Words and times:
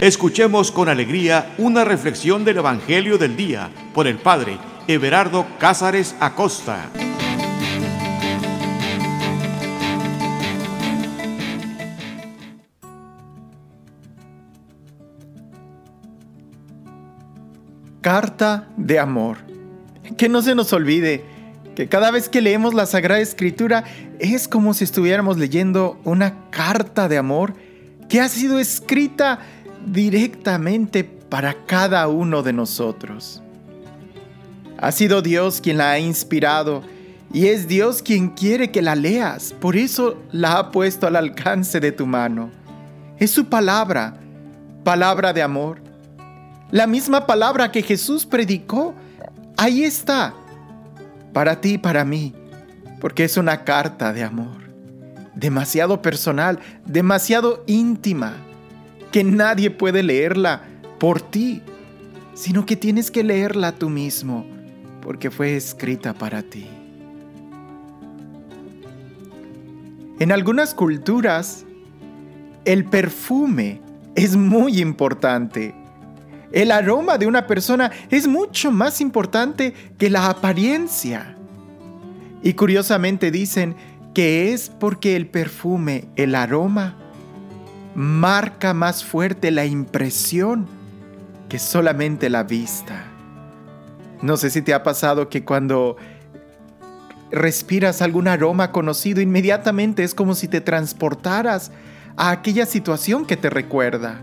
Escuchemos 0.00 0.70
con 0.70 0.88
alegría 0.88 1.52
una 1.58 1.84
reflexión 1.84 2.44
del 2.44 2.58
Evangelio 2.58 3.18
del 3.18 3.36
Día 3.36 3.68
por 3.92 4.06
el 4.06 4.16
Padre 4.16 4.56
Everardo 4.86 5.44
Cázares 5.58 6.14
Acosta. 6.20 6.88
Carta 18.00 18.68
de 18.76 19.00
amor. 19.00 19.38
Que 20.16 20.28
no 20.28 20.42
se 20.42 20.54
nos 20.54 20.72
olvide 20.72 21.24
que 21.74 21.88
cada 21.88 22.12
vez 22.12 22.28
que 22.28 22.40
leemos 22.40 22.72
la 22.72 22.86
Sagrada 22.86 23.20
Escritura 23.20 23.82
es 24.20 24.46
como 24.46 24.74
si 24.74 24.84
estuviéramos 24.84 25.38
leyendo 25.38 26.00
una 26.04 26.48
carta 26.50 27.08
de 27.08 27.18
amor 27.18 27.54
que 28.08 28.20
ha 28.20 28.28
sido 28.28 28.58
escrita 28.58 29.40
directamente 29.86 31.04
para 31.04 31.66
cada 31.66 32.08
uno 32.08 32.42
de 32.42 32.52
nosotros. 32.52 33.42
Ha 34.78 34.92
sido 34.92 35.22
Dios 35.22 35.60
quien 35.60 35.78
la 35.78 35.92
ha 35.92 35.98
inspirado 35.98 36.82
y 37.32 37.46
es 37.46 37.68
Dios 37.68 38.00
quien 38.02 38.30
quiere 38.30 38.70
que 38.70 38.80
la 38.80 38.94
leas, 38.94 39.52
por 39.60 39.76
eso 39.76 40.16
la 40.32 40.58
ha 40.58 40.70
puesto 40.70 41.06
al 41.06 41.16
alcance 41.16 41.80
de 41.80 41.92
tu 41.92 42.06
mano. 42.06 42.50
Es 43.18 43.30
su 43.30 43.46
palabra, 43.46 44.18
palabra 44.84 45.32
de 45.32 45.42
amor. 45.42 45.82
La 46.70 46.86
misma 46.86 47.26
palabra 47.26 47.70
que 47.72 47.82
Jesús 47.82 48.24
predicó, 48.24 48.94
ahí 49.56 49.84
está, 49.84 50.34
para 51.32 51.60
ti 51.60 51.74
y 51.74 51.78
para 51.78 52.04
mí, 52.04 52.34
porque 53.00 53.24
es 53.24 53.36
una 53.36 53.64
carta 53.64 54.12
de 54.12 54.22
amor, 54.22 54.70
demasiado 55.34 56.00
personal, 56.00 56.60
demasiado 56.86 57.64
íntima 57.66 58.47
que 59.18 59.24
nadie 59.24 59.72
puede 59.72 60.04
leerla 60.04 60.62
por 61.00 61.20
ti, 61.20 61.60
sino 62.34 62.64
que 62.64 62.76
tienes 62.76 63.10
que 63.10 63.24
leerla 63.24 63.72
tú 63.72 63.90
mismo, 63.90 64.46
porque 65.02 65.28
fue 65.28 65.56
escrita 65.56 66.14
para 66.14 66.40
ti. 66.44 66.68
En 70.20 70.30
algunas 70.30 70.72
culturas, 70.72 71.66
el 72.64 72.84
perfume 72.84 73.80
es 74.14 74.36
muy 74.36 74.80
importante. 74.80 75.74
El 76.52 76.70
aroma 76.70 77.18
de 77.18 77.26
una 77.26 77.48
persona 77.48 77.90
es 78.10 78.28
mucho 78.28 78.70
más 78.70 79.00
importante 79.00 79.74
que 79.98 80.10
la 80.10 80.30
apariencia. 80.30 81.36
Y 82.44 82.52
curiosamente 82.52 83.32
dicen 83.32 83.74
que 84.14 84.52
es 84.52 84.70
porque 84.70 85.16
el 85.16 85.26
perfume, 85.26 86.04
el 86.14 86.36
aroma, 86.36 87.07
marca 87.94 88.74
más 88.74 89.04
fuerte 89.04 89.50
la 89.50 89.66
impresión 89.66 90.66
que 91.48 91.58
solamente 91.58 92.30
la 92.30 92.42
vista. 92.44 93.04
No 94.22 94.36
sé 94.36 94.50
si 94.50 94.62
te 94.62 94.74
ha 94.74 94.82
pasado 94.82 95.28
que 95.28 95.44
cuando 95.44 95.96
respiras 97.30 98.02
algún 98.02 98.28
aroma 98.28 98.72
conocido, 98.72 99.20
inmediatamente 99.20 100.02
es 100.02 100.14
como 100.14 100.34
si 100.34 100.48
te 100.48 100.60
transportaras 100.60 101.72
a 102.16 102.30
aquella 102.30 102.66
situación 102.66 103.26
que 103.26 103.36
te 103.36 103.50
recuerda. 103.50 104.22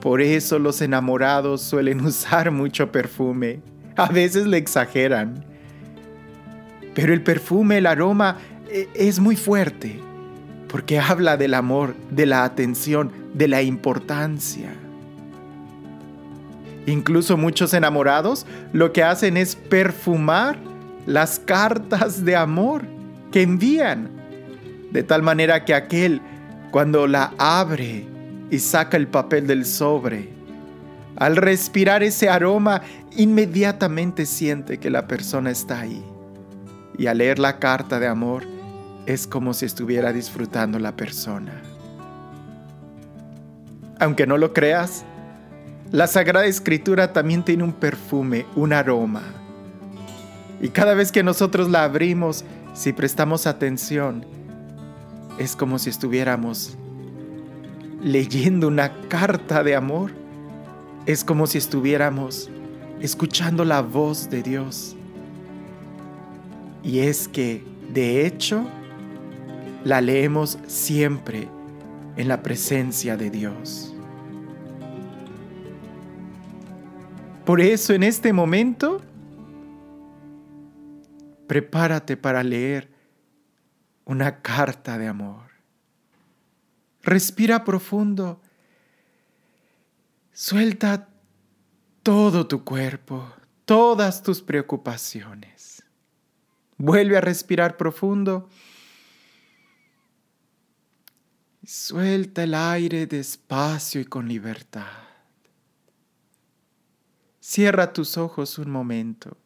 Por 0.00 0.20
eso 0.20 0.58
los 0.58 0.80
enamorados 0.82 1.62
suelen 1.62 2.00
usar 2.04 2.50
mucho 2.50 2.92
perfume. 2.92 3.60
A 3.96 4.08
veces 4.08 4.46
le 4.46 4.58
exageran. 4.58 5.44
Pero 6.94 7.12
el 7.12 7.22
perfume, 7.22 7.78
el 7.78 7.86
aroma, 7.86 8.38
e, 8.68 8.88
es 8.94 9.20
muy 9.20 9.36
fuerte 9.36 10.05
porque 10.68 10.98
habla 10.98 11.36
del 11.36 11.54
amor, 11.54 11.94
de 12.10 12.26
la 12.26 12.44
atención, 12.44 13.12
de 13.34 13.48
la 13.48 13.62
importancia. 13.62 14.72
Incluso 16.86 17.36
muchos 17.36 17.74
enamorados 17.74 18.46
lo 18.72 18.92
que 18.92 19.02
hacen 19.02 19.36
es 19.36 19.56
perfumar 19.56 20.56
las 21.06 21.38
cartas 21.38 22.24
de 22.24 22.36
amor 22.36 22.84
que 23.32 23.42
envían, 23.42 24.10
de 24.92 25.02
tal 25.02 25.22
manera 25.22 25.64
que 25.64 25.74
aquel, 25.74 26.20
cuando 26.70 27.06
la 27.06 27.32
abre 27.38 28.06
y 28.50 28.58
saca 28.58 28.96
el 28.96 29.08
papel 29.08 29.46
del 29.46 29.64
sobre, 29.66 30.30
al 31.16 31.36
respirar 31.36 32.02
ese 32.02 32.28
aroma, 32.28 32.82
inmediatamente 33.16 34.26
siente 34.26 34.78
que 34.78 34.90
la 34.90 35.06
persona 35.06 35.50
está 35.50 35.80
ahí. 35.80 36.04
Y 36.98 37.06
al 37.06 37.18
leer 37.18 37.38
la 37.38 37.58
carta 37.58 37.98
de 37.98 38.06
amor, 38.06 38.44
es 39.06 39.26
como 39.26 39.54
si 39.54 39.64
estuviera 39.64 40.12
disfrutando 40.12 40.78
la 40.78 40.96
persona. 40.96 41.62
Aunque 43.98 44.26
no 44.26 44.36
lo 44.36 44.52
creas, 44.52 45.04
la 45.92 46.06
Sagrada 46.06 46.46
Escritura 46.46 47.12
también 47.12 47.44
tiene 47.44 47.62
un 47.62 47.72
perfume, 47.72 48.44
un 48.56 48.72
aroma. 48.72 49.22
Y 50.60 50.68
cada 50.70 50.94
vez 50.94 51.12
que 51.12 51.22
nosotros 51.22 51.70
la 51.70 51.84
abrimos, 51.84 52.44
si 52.74 52.92
prestamos 52.92 53.46
atención, 53.46 54.26
es 55.38 55.54
como 55.54 55.78
si 55.78 55.90
estuviéramos 55.90 56.76
leyendo 58.02 58.68
una 58.68 58.92
carta 59.08 59.62
de 59.62 59.76
amor. 59.76 60.10
Es 61.06 61.24
como 61.24 61.46
si 61.46 61.58
estuviéramos 61.58 62.50
escuchando 63.00 63.64
la 63.64 63.80
voz 63.80 64.28
de 64.28 64.42
Dios. 64.42 64.96
Y 66.82 67.00
es 67.00 67.28
que, 67.28 67.64
de 67.92 68.26
hecho, 68.26 68.66
la 69.86 70.00
leemos 70.00 70.58
siempre 70.66 71.48
en 72.16 72.26
la 72.26 72.42
presencia 72.42 73.16
de 73.16 73.30
Dios. 73.30 73.94
Por 77.44 77.60
eso 77.60 77.92
en 77.92 78.02
este 78.02 78.32
momento, 78.32 79.00
prepárate 81.46 82.16
para 82.16 82.42
leer 82.42 82.90
una 84.04 84.42
carta 84.42 84.98
de 84.98 85.06
amor. 85.06 85.50
Respira 87.04 87.62
profundo. 87.62 88.40
Suelta 90.32 91.08
todo 92.02 92.48
tu 92.48 92.64
cuerpo, 92.64 93.32
todas 93.64 94.24
tus 94.24 94.42
preocupaciones. 94.42 95.84
Vuelve 96.76 97.16
a 97.16 97.20
respirar 97.20 97.76
profundo 97.76 98.48
Suelta 101.66 102.44
el 102.44 102.54
aire 102.54 103.08
despacio 103.08 104.00
y 104.00 104.04
con 104.04 104.28
libertad. 104.28 104.86
Cierra 107.40 107.92
tus 107.92 108.16
ojos 108.16 108.56
un 108.58 108.70
momento, 108.70 109.36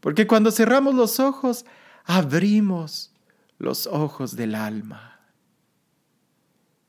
porque 0.00 0.26
cuando 0.26 0.50
cerramos 0.50 0.94
los 0.94 1.18
ojos, 1.18 1.64
abrimos 2.04 3.12
los 3.58 3.86
ojos 3.86 4.36
del 4.36 4.54
alma. 4.54 5.18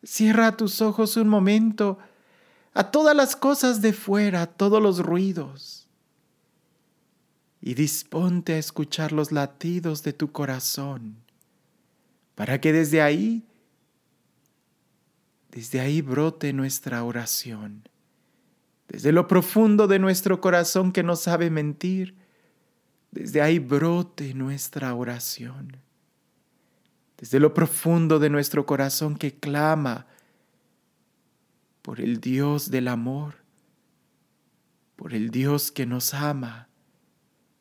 Cierra 0.03 0.57
tus 0.57 0.81
ojos 0.81 1.15
un 1.15 1.29
momento 1.29 1.97
a 2.73 2.91
todas 2.91 3.15
las 3.15 3.37
cosas 3.37 3.81
de 3.81 3.93
fuera, 3.93 4.41
a 4.41 4.47
todos 4.47 4.81
los 4.81 4.99
ruidos, 4.99 5.87
y 7.61 7.75
disponte 7.75 8.55
a 8.55 8.57
escuchar 8.57 9.13
los 9.13 9.31
latidos 9.31 10.03
de 10.03 10.11
tu 10.11 10.33
corazón, 10.33 11.15
para 12.35 12.59
que 12.59 12.73
desde 12.73 13.01
ahí 13.01 13.45
desde 15.51 15.79
ahí 15.79 16.01
brote 16.01 16.53
nuestra 16.53 17.03
oración. 17.03 17.87
Desde 18.87 19.11
lo 19.11 19.27
profundo 19.27 19.87
de 19.87 19.99
nuestro 19.99 20.39
corazón 20.39 20.91
que 20.91 21.03
no 21.03 21.15
sabe 21.15 21.49
mentir, 21.49 22.15
desde 23.11 23.41
ahí 23.41 23.59
brote 23.59 24.33
nuestra 24.33 24.93
oración. 24.93 25.77
Desde 27.17 27.39
lo 27.39 27.53
profundo 27.53 28.19
de 28.19 28.29
nuestro 28.29 28.65
corazón 28.65 29.17
que 29.17 29.39
clama 29.39 30.07
por 31.81 31.99
el 31.99 32.19
Dios 32.19 32.69
del 32.69 32.87
amor, 32.87 33.35
por 34.95 35.13
el 35.13 35.31
Dios 35.31 35.71
que 35.71 35.85
nos 35.85 36.13
ama, 36.13 36.69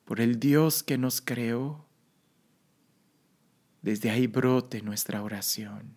por 0.04 0.20
el 0.20 0.38
Dios 0.38 0.82
que 0.82 0.98
nos 0.98 1.20
creó. 1.20 1.86
Desde 3.82 4.10
ahí 4.10 4.26
brote 4.26 4.82
nuestra 4.82 5.22
oración. 5.22 5.95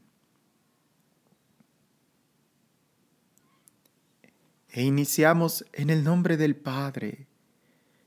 E 4.71 4.83
iniciamos 4.83 5.66
en 5.74 5.89
el 5.89 6.04
nombre 6.04 6.38
del 6.38 6.56
Padre, 6.56 7.27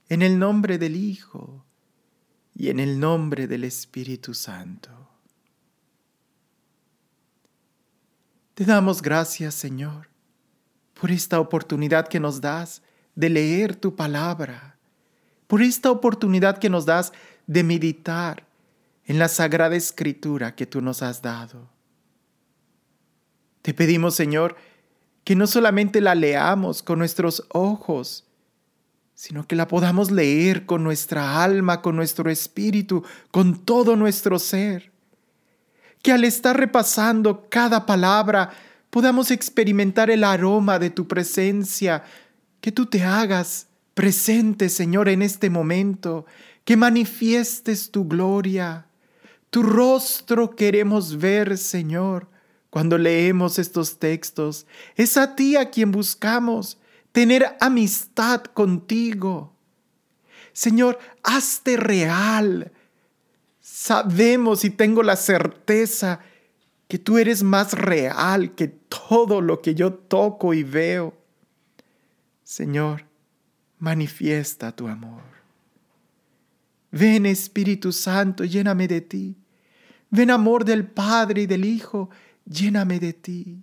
en 0.08 0.22
el 0.22 0.38
nombre 0.38 0.78
del 0.78 0.96
Hijo 0.96 1.64
y 2.54 2.68
en 2.68 2.78
el 2.78 3.00
nombre 3.00 3.46
del 3.46 3.64
Espíritu 3.64 4.34
Santo. 4.34 4.90
Te 8.54 8.64
damos 8.64 9.02
gracias, 9.02 9.54
Señor, 9.54 10.08
por 11.00 11.10
esta 11.10 11.40
oportunidad 11.40 12.06
que 12.06 12.20
nos 12.20 12.40
das 12.40 12.82
de 13.14 13.28
leer 13.28 13.74
tu 13.74 13.96
palabra, 13.96 14.76
por 15.46 15.62
esta 15.62 15.90
oportunidad 15.90 16.58
que 16.58 16.70
nos 16.70 16.86
das 16.86 17.12
de 17.46 17.64
meditar 17.64 18.46
en 19.06 19.18
la 19.18 19.28
sagrada 19.28 19.74
escritura 19.74 20.54
que 20.54 20.66
tú 20.66 20.80
nos 20.80 21.02
has 21.02 21.22
dado. 21.22 21.68
Te 23.62 23.74
pedimos, 23.74 24.14
Señor, 24.14 24.56
que 25.24 25.36
no 25.36 25.46
solamente 25.46 26.00
la 26.00 26.14
leamos 26.14 26.82
con 26.82 26.98
nuestros 26.98 27.44
ojos, 27.48 28.24
sino 29.14 29.46
que 29.46 29.54
la 29.54 29.68
podamos 29.68 30.10
leer 30.10 30.66
con 30.66 30.82
nuestra 30.82 31.44
alma, 31.44 31.80
con 31.80 31.94
nuestro 31.94 32.30
espíritu, 32.30 33.04
con 33.30 33.64
todo 33.64 33.94
nuestro 33.94 34.38
ser. 34.38 34.90
Que 36.02 36.10
al 36.10 36.24
estar 36.24 36.56
repasando 36.56 37.46
cada 37.48 37.86
palabra 37.86 38.50
podamos 38.90 39.30
experimentar 39.30 40.10
el 40.10 40.24
aroma 40.24 40.78
de 40.80 40.90
tu 40.90 41.06
presencia, 41.06 42.02
que 42.60 42.72
tú 42.72 42.86
te 42.86 43.04
hagas 43.04 43.68
presente, 43.94 44.68
Señor, 44.68 45.08
en 45.08 45.22
este 45.22 45.50
momento, 45.50 46.26
que 46.64 46.76
manifiestes 46.76 47.90
tu 47.90 48.08
gloria. 48.08 48.86
Tu 49.50 49.62
rostro 49.62 50.56
queremos 50.56 51.18
ver, 51.18 51.58
Señor, 51.58 52.28
cuando 52.72 52.96
leemos 52.96 53.58
estos 53.58 53.98
textos. 53.98 54.66
Es 54.96 55.18
a 55.18 55.36
ti 55.36 55.56
a 55.56 55.68
quien 55.68 55.92
buscamos 55.92 56.78
tener 57.12 57.54
amistad 57.60 58.44
contigo. 58.44 59.52
Señor, 60.54 60.98
hazte 61.22 61.76
real. 61.76 62.72
Sabemos 63.60 64.64
y 64.64 64.70
tengo 64.70 65.02
la 65.02 65.16
certeza 65.16 66.20
que 66.88 66.98
tú 66.98 67.18
eres 67.18 67.42
más 67.42 67.74
real 67.74 68.54
que 68.54 68.68
todo 68.68 69.42
lo 69.42 69.60
que 69.60 69.74
yo 69.74 69.92
toco 69.92 70.54
y 70.54 70.62
veo. 70.62 71.12
Señor, 72.42 73.04
manifiesta 73.80 74.74
tu 74.74 74.88
amor. 74.88 75.20
Ven 76.90 77.26
Espíritu 77.26 77.92
Santo, 77.92 78.46
lléname 78.46 78.88
de 78.88 79.02
ti. 79.02 79.36
Ven 80.08 80.30
amor 80.30 80.64
del 80.64 80.86
Padre 80.86 81.42
y 81.42 81.46
del 81.46 81.66
Hijo, 81.66 82.08
lléname 82.44 82.98
de 82.98 83.12
ti. 83.12 83.62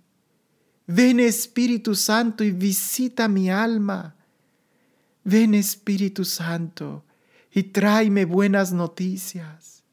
Ven 0.86 1.20
Espíritu 1.20 1.94
Santo 1.94 2.42
y 2.42 2.50
visita 2.50 3.28
mi 3.28 3.50
alma. 3.50 4.16
Ven 5.24 5.54
Espíritu 5.54 6.24
Santo 6.24 7.04
y 7.52 7.64
tráeme 7.64 8.24
buenas 8.24 8.72
noticias. 8.72 9.84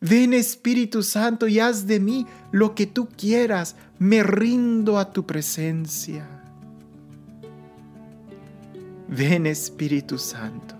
Ven 0.00 0.34
Espíritu 0.34 1.02
Santo 1.02 1.46
y 1.48 1.60
haz 1.60 1.86
de 1.86 2.00
mí 2.00 2.26
lo 2.50 2.74
que 2.74 2.86
tú 2.86 3.08
quieras. 3.16 3.76
Me 3.98 4.22
rindo 4.22 4.98
a 4.98 5.12
tu 5.12 5.24
presencia. 5.24 6.26
Ven 9.08 9.46
Espíritu 9.46 10.18
Santo. 10.18 10.74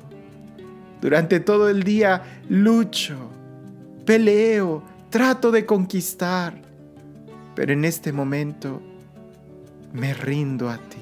Durante 1.01 1.39
todo 1.41 1.69
el 1.69 1.83
día 1.83 2.43
lucho, 2.49 3.31
peleo, 4.05 4.83
trato 5.11 5.51
de 5.51 5.67
conquistar, 5.67 6.64
pero 7.55 7.73
en 7.73 7.85
este 7.85 8.13
momento 8.13 8.81
me 9.93 10.15
rindo 10.15 10.69
a 10.69 10.77
ti. 10.79 10.99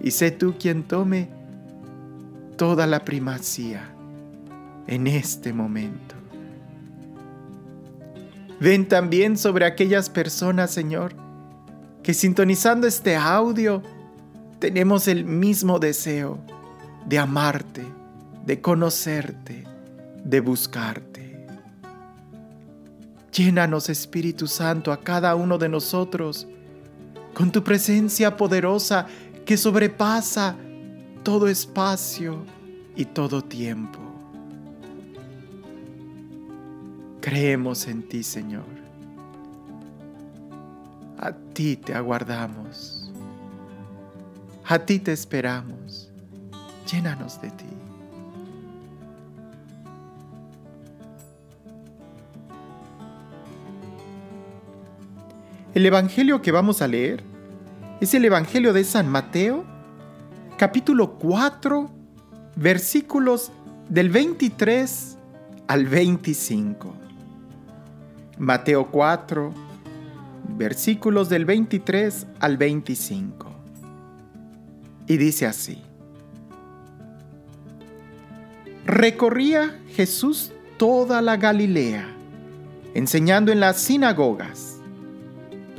Y 0.00 0.12
sé 0.12 0.30
tú 0.30 0.54
quien 0.58 0.84
tome 0.84 1.28
toda 2.56 2.86
la 2.86 3.04
primacía 3.04 3.90
en 4.86 5.06
este 5.06 5.52
momento. 5.52 6.14
Ven 8.60 8.86
también 8.86 9.38
sobre 9.38 9.64
aquellas 9.64 10.10
personas, 10.10 10.70
Señor, 10.70 11.14
que 12.02 12.12
sintonizando 12.12 12.86
este 12.86 13.16
audio 13.16 13.82
tenemos 14.58 15.08
el 15.08 15.24
mismo 15.24 15.78
deseo 15.78 16.38
de 17.06 17.18
amarte, 17.18 17.82
de 18.44 18.60
conocerte, 18.60 19.64
de 20.22 20.40
buscarte. 20.40 21.09
Llénanos, 23.32 23.88
Espíritu 23.88 24.46
Santo, 24.46 24.92
a 24.92 25.00
cada 25.00 25.34
uno 25.34 25.56
de 25.58 25.68
nosotros 25.68 26.46
con 27.34 27.52
tu 27.52 27.62
presencia 27.62 28.36
poderosa 28.36 29.06
que 29.44 29.56
sobrepasa 29.56 30.56
todo 31.22 31.48
espacio 31.48 32.44
y 32.96 33.04
todo 33.04 33.42
tiempo. 33.42 33.98
Creemos 37.20 37.86
en 37.86 38.02
ti, 38.02 38.22
Señor. 38.22 38.64
A 41.18 41.32
ti 41.32 41.76
te 41.76 41.94
aguardamos. 41.94 43.12
A 44.64 44.78
ti 44.78 44.98
te 44.98 45.12
esperamos. 45.12 46.10
Llénanos 46.90 47.40
de 47.42 47.50
ti. 47.50 47.79
El 55.72 55.86
Evangelio 55.86 56.42
que 56.42 56.50
vamos 56.50 56.82
a 56.82 56.88
leer 56.88 57.22
es 58.00 58.12
el 58.14 58.24
Evangelio 58.24 58.72
de 58.72 58.82
San 58.82 59.08
Mateo, 59.08 59.64
capítulo 60.58 61.12
4, 61.12 61.88
versículos 62.56 63.52
del 63.88 64.10
23 64.10 65.16
al 65.68 65.86
25. 65.86 66.92
Mateo 68.38 68.90
4, 68.90 69.54
versículos 70.56 71.28
del 71.28 71.44
23 71.44 72.26
al 72.40 72.56
25. 72.56 73.46
Y 75.06 75.16
dice 75.18 75.46
así. 75.46 75.80
Recorría 78.86 79.78
Jesús 79.94 80.50
toda 80.78 81.22
la 81.22 81.36
Galilea, 81.36 82.08
enseñando 82.94 83.52
en 83.52 83.60
las 83.60 83.76
sinagogas 83.76 84.69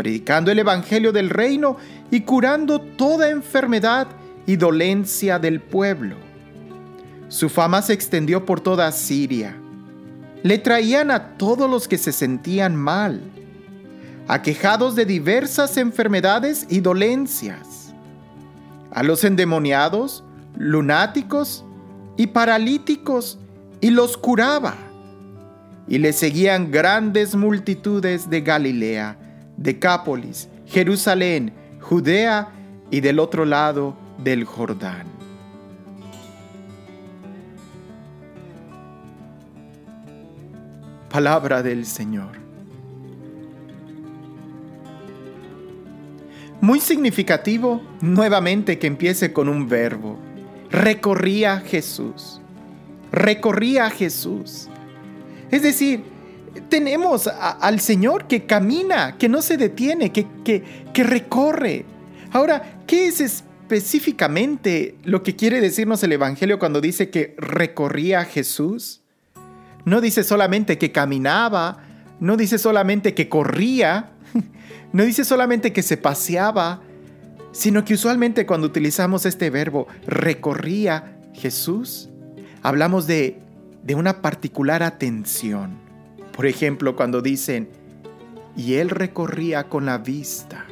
predicando 0.02 0.50
el 0.50 0.58
Evangelio 0.58 1.12
del 1.12 1.30
reino 1.30 1.78
y 2.10 2.22
curando 2.22 2.82
toda 2.82 3.30
enfermedad 3.30 4.08
y 4.48 4.56
dolencia 4.56 5.38
del 5.38 5.62
pueblo. 5.62 6.16
Su 7.28 7.50
fama 7.50 7.84
se 7.84 7.94
extendió 7.94 8.44
por 8.44 8.62
toda 8.62 8.92
Siria. 8.94 9.56
Le 10.42 10.58
traían 10.58 11.12
a 11.12 11.38
todos 11.38 11.70
los 11.70 11.88
que 11.88 12.00
se 12.00 12.12
sentían 12.14 12.76
mal, 12.76 13.22
aquejados 14.28 14.96
de 14.96 15.06
diversas 15.06 15.78
enfermedades 15.78 16.66
y 16.68 16.80
dolencias, 16.80 17.94
a 18.90 19.04
los 19.04 19.24
endemoniados, 19.24 20.24
lunáticos 20.58 21.64
y 22.18 22.26
paralíticos, 22.26 23.38
y 23.82 23.92
los 23.92 24.18
curaba. 24.18 24.74
Y 25.88 26.00
le 26.00 26.12
seguían 26.12 26.72
grandes 26.72 27.36
multitudes 27.36 28.32
de 28.32 28.42
Galilea, 28.42 29.21
Decápolis, 29.62 30.50
Jerusalén, 30.66 31.54
Judea 31.80 32.50
y 32.90 33.02
del 33.02 33.20
otro 33.20 33.46
lado 33.46 33.96
del 34.24 34.44
Jordán. 34.44 35.06
Palabra 41.10 41.62
del 41.62 41.86
Señor. 41.86 42.40
Muy 46.62 46.80
significativo 46.80 47.82
nuevamente 48.02 48.80
que 48.80 48.88
empiece 48.88 49.34
con 49.34 49.50
un 49.50 49.68
verbo. 49.68 50.18
Recorría 50.70 51.60
Jesús. 51.60 52.40
Recorría 53.12 53.90
Jesús. 53.90 54.70
Es 55.50 55.64
decir, 55.64 56.11
tenemos 56.70 57.28
al 57.28 57.80
Señor 57.80 58.28
que 58.28 58.46
camina, 58.46 59.18
que 59.18 59.30
no 59.30 59.42
se 59.42 59.58
detiene, 59.58 60.12
que, 60.12 60.28
que 60.44 61.04
recorre. 61.04 61.86
Ahora, 62.32 62.82
¿qué 62.88 63.08
es 63.08 63.22
específicamente 63.22 64.96
lo 65.04 65.24
que 65.24 65.36
quiere 65.36 65.62
decirnos 65.62 66.04
el 66.04 66.14
Evangelio 66.14 66.60
cuando 66.60 66.82
dice 66.82 67.10
que 67.10 67.36
recorría 67.38 68.26
Jesús? 68.26 69.02
No 69.86 70.02
dice 70.02 70.24
solamente 70.24 70.78
que 70.78 70.92
caminaba, 70.92 71.80
no 72.20 72.38
dice 72.38 72.58
solamente 72.58 73.14
que 73.14 73.30
corría, 73.30 74.12
no 74.94 75.04
dice 75.04 75.26
solamente 75.26 75.74
que 75.74 75.82
se 75.82 75.98
paseaba, 75.98 76.82
sino 77.52 77.84
que 77.84 77.96
usualmente 77.96 78.46
cuando 78.46 78.68
utilizamos 78.68 79.26
este 79.26 79.50
verbo 79.50 79.88
recorría 80.06 81.18
Jesús, 81.34 82.10
hablamos 82.62 83.08
de, 83.08 83.40
de 83.84 83.96
una 83.96 84.22
particular 84.22 84.84
atención 84.84 85.81
por 86.42 86.48
ejemplo, 86.48 86.96
cuando 86.96 87.22
dicen, 87.22 87.70
y 88.58 88.74
él 88.74 88.90
recorría 88.90 89.70
con 89.70 89.86
la 89.86 90.00
vista 90.00 90.66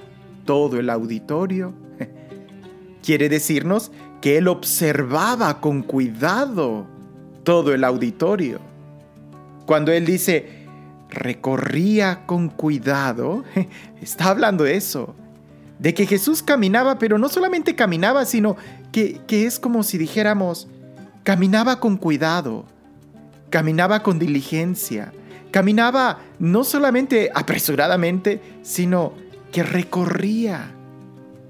todo 0.44 0.80
el 0.80 0.90
auditorio, 0.90 1.76
quiere 3.04 3.30
decirnos 3.30 3.92
que 4.20 4.40
él 4.40 4.48
observaba 4.48 5.62
con 5.62 5.84
cuidado 5.84 6.88
todo 7.44 7.72
el 7.72 7.84
auditorio. 7.84 8.60
Cuando 9.68 9.92
él 9.92 10.08
dice, 10.08 10.66
recorría 11.08 12.26
con 12.26 12.50
cuidado, 12.50 13.44
está 14.02 14.30
hablando 14.30 14.64
de 14.64 14.76
eso, 14.76 15.14
de 15.78 15.94
que 15.94 16.08
Jesús 16.08 16.42
caminaba, 16.42 16.98
pero 16.98 17.20
no 17.20 17.30
solamente 17.30 17.76
caminaba, 17.76 18.26
sino 18.26 18.58
que, 18.92 19.22
que 19.28 19.46
es 19.46 19.60
como 19.60 19.84
si 19.84 20.00
dijéramos, 20.00 20.68
caminaba 21.22 21.80
con 21.80 21.98
cuidado, 21.98 22.66
caminaba 23.52 24.02
con 24.02 24.18
diligencia, 24.18 25.14
Caminaba 25.52 26.20
no 26.40 26.64
solamente 26.64 27.32
apresuradamente, 27.34 28.42
sino 28.62 29.14
que 29.52 29.64
recorría. 29.64 30.76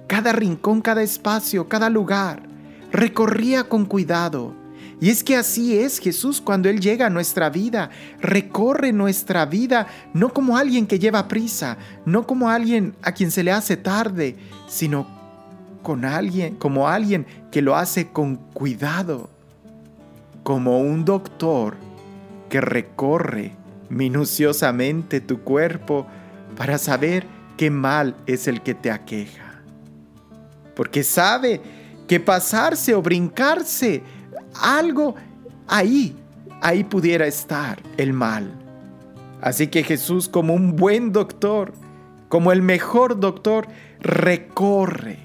cada 0.07 0.31
rincón, 0.31 0.81
cada 0.81 1.03
espacio, 1.03 1.69
cada 1.69 1.89
lugar. 1.89 2.41
Recorría 2.91 3.65
con 3.65 3.85
cuidado. 3.85 4.55
Y 5.01 5.09
es 5.09 5.23
que 5.23 5.37
así 5.37 5.77
es 5.77 5.99
Jesús 5.99 6.41
cuando 6.41 6.67
Él 6.67 6.79
llega 6.81 7.05
a 7.05 7.09
nuestra 7.09 7.49
vida, 7.49 7.89
recorre 8.19 8.91
nuestra 8.91 9.45
vida 9.45 9.87
no 10.13 10.33
como 10.33 10.57
alguien 10.57 10.87
que 10.87 10.99
lleva 10.99 11.27
prisa, 11.27 11.77
no 12.05 12.27
como 12.27 12.49
alguien 12.49 12.95
a 13.01 13.13
quien 13.13 13.31
se 13.31 13.43
le 13.43 13.51
hace 13.51 13.77
tarde, 13.77 14.35
sino 14.67 15.07
con 15.83 16.03
alguien, 16.03 16.55
como 16.55 16.89
alguien 16.89 17.25
que 17.51 17.61
lo 17.61 17.75
hace 17.75 18.07
con 18.07 18.35
cuidado, 18.35 19.29
como 20.43 20.79
un 20.79 21.05
doctor 21.05 21.77
que 22.49 22.59
recorre 22.59 23.58
minuciosamente 23.89 25.21
tu 25.21 25.41
cuerpo 25.41 26.07
para 26.55 26.77
saber 26.77 27.25
qué 27.57 27.69
mal 27.69 28.15
es 28.25 28.47
el 28.47 28.61
que 28.61 28.73
te 28.73 28.91
aqueja. 28.91 29.61
Porque 30.75 31.03
sabe 31.03 31.61
que 32.07 32.19
pasarse 32.19 32.95
o 32.95 33.01
brincarse 33.01 34.01
algo 34.61 35.15
ahí, 35.67 36.15
ahí 36.61 36.83
pudiera 36.83 37.27
estar 37.27 37.81
el 37.97 38.13
mal. 38.13 38.51
Así 39.41 39.67
que 39.67 39.83
Jesús 39.83 40.27
como 40.27 40.53
un 40.53 40.75
buen 40.75 41.11
doctor, 41.11 41.73
como 42.27 42.51
el 42.51 42.61
mejor 42.61 43.19
doctor, 43.19 43.67
recorre. 43.99 45.19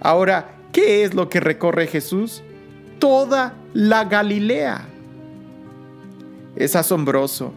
Ahora, 0.00 0.50
¿qué 0.72 1.04
es 1.04 1.14
lo 1.14 1.28
que 1.28 1.40
recorre 1.40 1.86
Jesús? 1.86 2.42
Toda 2.98 3.54
la 3.74 4.04
Galilea. 4.04 4.86
Es 6.58 6.76
asombroso, 6.76 7.54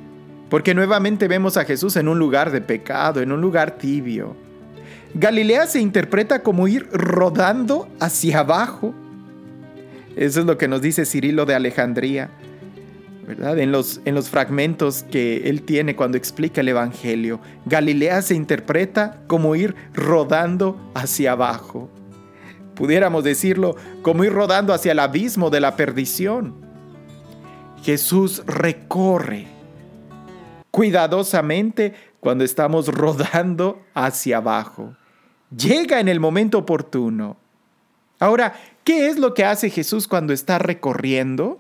porque 0.50 0.74
nuevamente 0.74 1.28
vemos 1.28 1.58
a 1.58 1.66
Jesús 1.66 1.98
en 1.98 2.08
un 2.08 2.20
lugar 2.20 2.52
de 2.52 2.62
pecado, 2.62 3.22
en 3.22 3.34
un 3.34 3.42
lugar 3.42 3.78
tibio. 3.78 4.38
Galilea 5.14 5.68
se 5.68 5.82
interpreta 5.82 6.42
como 6.42 6.70
ir 6.70 6.88
rodando 6.94 7.90
hacia 8.00 8.40
abajo 8.40 8.96
eso 10.16 10.42
es 10.42 10.46
lo 10.46 10.58
que 10.58 10.68
nos 10.68 10.82
dice 10.82 11.06
Cirilo 11.06 11.46
de 11.46 11.56
Alejandría, 11.56 12.30
¿verdad? 13.26 13.58
En 13.60 13.72
los, 13.72 14.02
en 14.04 14.14
los 14.14 14.30
fragmentos 14.30 15.04
que 15.10 15.50
él 15.50 15.64
tiene 15.64 15.96
cuando 15.96 16.18
explica 16.18 16.62
el 16.62 16.68
Evangelio. 16.68 17.40
Galilea 17.66 18.22
se 18.22 18.36
interpreta 18.36 19.22
como 19.28 19.56
ir 19.56 19.76
rodando 19.94 20.92
hacia 20.94 21.32
abajo. 21.32 21.90
Pudiéramos 22.76 23.24
decirlo 23.24 23.76
como 24.02 24.24
ir 24.24 24.34
rodando 24.34 24.74
hacia 24.74 24.92
el 24.92 25.00
abismo 25.00 25.50
de 25.50 25.62
la 25.62 25.76
perdición. 25.76 26.56
Jesús 27.84 28.44
recorre 28.46 29.48
cuidadosamente 30.70 31.94
cuando 32.20 32.44
estamos 32.44 32.88
rodando 32.88 33.84
hacia 33.94 34.38
abajo. 34.38 34.96
Llega 35.56 36.00
en 36.00 36.08
el 36.08 36.20
momento 36.20 36.60
oportuno. 36.60 37.38
Ahora, 38.20 38.54
¿qué 38.84 39.08
es 39.08 39.18
lo 39.18 39.34
que 39.34 39.44
hace 39.44 39.70
Jesús 39.70 40.08
cuando 40.08 40.32
está 40.32 40.60
recorriendo? 40.60 41.60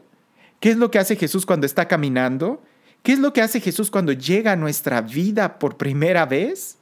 ¿Qué 0.60 0.70
es 0.70 0.78
lo 0.78 0.92
que 0.92 1.00
hace 1.00 1.16
Jesús 1.16 1.46
cuando 1.46 1.66
está 1.66 1.88
caminando? 1.88 2.62
¿Qué 3.04 3.13
es 3.13 3.20
lo 3.20 3.34
que 3.34 3.42
hace 3.42 3.60
Jesús 3.60 3.90
cuando 3.90 4.13
llega 4.13 4.51
a 4.51 4.56
nuestra 4.56 5.01
vida 5.01 5.58
por 5.58 5.75
primera 5.75 6.28
vez? 6.28 6.78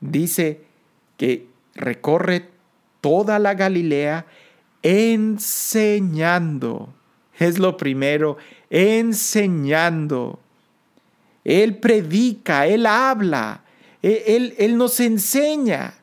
Dice 0.00 0.62
que 1.16 1.46
recorre 1.76 2.50
toda 3.00 3.38
la 3.38 3.54
Galilea 3.54 4.26
enseñando. 4.82 6.92
Es 7.38 7.58
lo 7.58 7.76
primero, 7.76 8.36
enseñando. 8.70 10.38
Él 11.44 11.76
predica, 11.76 12.66
Él 12.66 12.86
habla, 12.86 13.64
Él, 14.02 14.54
él 14.58 14.76
nos 14.76 15.00
enseña. 15.00 15.94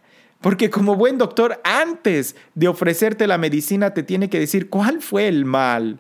Porque 0.42 0.70
como 0.70 0.96
buen 0.96 1.18
doctor, 1.18 1.62
antes 1.64 2.36
de 2.56 2.68
ofrecerte 2.68 3.28
la 3.28 3.38
medicina, 3.38 3.94
te 3.94 4.04
tiene 4.04 4.30
que 4.30 4.40
decir 4.40 4.70
cuál 4.70 5.02
fue 5.02 5.28
el 5.28 5.46
mal. 5.46 6.00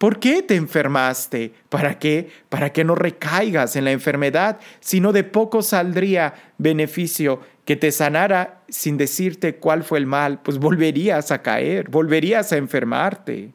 ¿Por 0.00 0.18
qué 0.18 0.42
te 0.42 0.56
enfermaste? 0.56 1.52
¿Para 1.68 1.98
qué? 1.98 2.30
Para 2.48 2.72
que 2.72 2.84
no 2.84 2.94
recaigas 2.94 3.76
en 3.76 3.84
la 3.84 3.90
enfermedad, 3.90 4.58
sino 4.80 5.12
de 5.12 5.24
poco 5.24 5.62
saldría 5.62 6.34
beneficio 6.56 7.40
que 7.66 7.76
te 7.76 7.92
sanara 7.92 8.62
sin 8.68 8.96
decirte 8.96 9.56
cuál 9.56 9.84
fue 9.84 9.98
el 9.98 10.06
mal, 10.06 10.40
pues 10.42 10.58
volverías 10.58 11.30
a 11.30 11.42
caer, 11.42 11.90
volverías 11.90 12.52
a 12.52 12.56
enfermarte. 12.56 13.52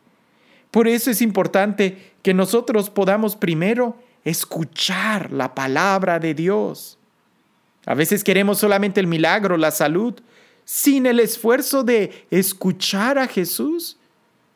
Por 0.75 0.89
eso 0.89 1.10
es 1.10 1.22
importante 1.22 2.15
que 2.22 2.34
nosotros 2.34 2.89
podamos 2.89 3.38
primero 3.38 3.96
escuchar 4.25 5.32
la 5.32 5.55
palabra 5.55 6.20
de 6.20 6.34
Dios. 6.34 6.98
A 7.86 7.94
veces 7.94 8.25
queremos 8.25 8.58
solamente 8.58 9.00
el 9.00 9.08
milagro, 9.08 9.55
la 9.55 9.72
salud, 9.72 10.15
sin 10.65 11.05
el 11.05 11.22
esfuerzo 11.22 11.86
de 11.86 12.27
escuchar 12.29 13.17
a 13.17 13.27
Jesús. 13.27 13.98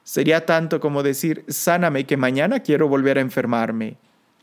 Sería 0.04 0.46
tanto 0.46 0.82
como 0.82 1.04
decir, 1.04 1.46
sáname 1.48 2.06
que 2.06 2.18
mañana 2.18 2.60
quiero 2.60 2.90
volver 2.90 3.18
a 3.18 3.22
enfermarme. 3.22 3.96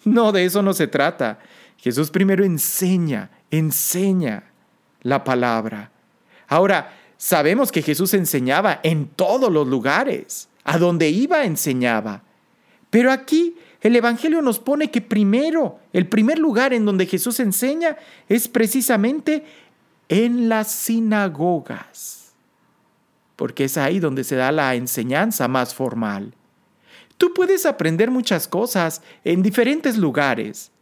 No, 0.02 0.32
de 0.32 0.46
eso 0.46 0.62
no 0.62 0.72
se 0.72 0.86
trata. 0.86 1.40
Jesús 1.76 2.10
primero 2.10 2.42
enseña, 2.42 3.28
enseña 3.50 4.44
la 5.02 5.24
palabra. 5.24 5.90
Ahora, 6.48 6.96
sabemos 7.18 7.70
que 7.70 7.82
Jesús 7.82 8.14
enseñaba 8.14 8.80
en 8.82 9.08
todos 9.08 9.52
los 9.52 9.68
lugares. 9.68 10.48
A 10.66 10.78
donde 10.78 11.08
iba 11.08 11.44
enseñaba. 11.44 12.22
Pero 12.90 13.12
aquí 13.12 13.56
el 13.80 13.94
Evangelio 13.94 14.42
nos 14.42 14.58
pone 14.58 14.90
que 14.90 15.00
primero, 15.00 15.78
el 15.92 16.08
primer 16.08 16.38
lugar 16.38 16.74
en 16.74 16.84
donde 16.84 17.06
Jesús 17.06 17.38
enseña 17.40 17.96
es 18.28 18.48
precisamente 18.48 19.44
en 20.08 20.48
las 20.48 20.70
sinagogas, 20.70 22.34
porque 23.36 23.64
es 23.64 23.76
ahí 23.76 24.00
donde 24.00 24.24
se 24.24 24.36
da 24.36 24.50
la 24.50 24.74
enseñanza 24.74 25.46
más 25.46 25.74
formal. 25.74 26.34
Tú 27.16 27.32
puedes 27.32 27.64
aprender 27.64 28.10
muchas 28.10 28.48
cosas 28.48 29.02
en 29.24 29.42
diferentes 29.42 29.96
lugares, 29.96 30.72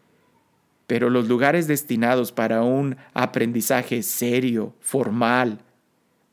pero 0.87 1.11
los 1.11 1.29
lugares 1.29 1.67
destinados 1.67 2.33
para 2.33 2.63
un 2.63 2.97
aprendizaje 3.13 4.03
serio, 4.03 4.75
formal, 4.81 5.61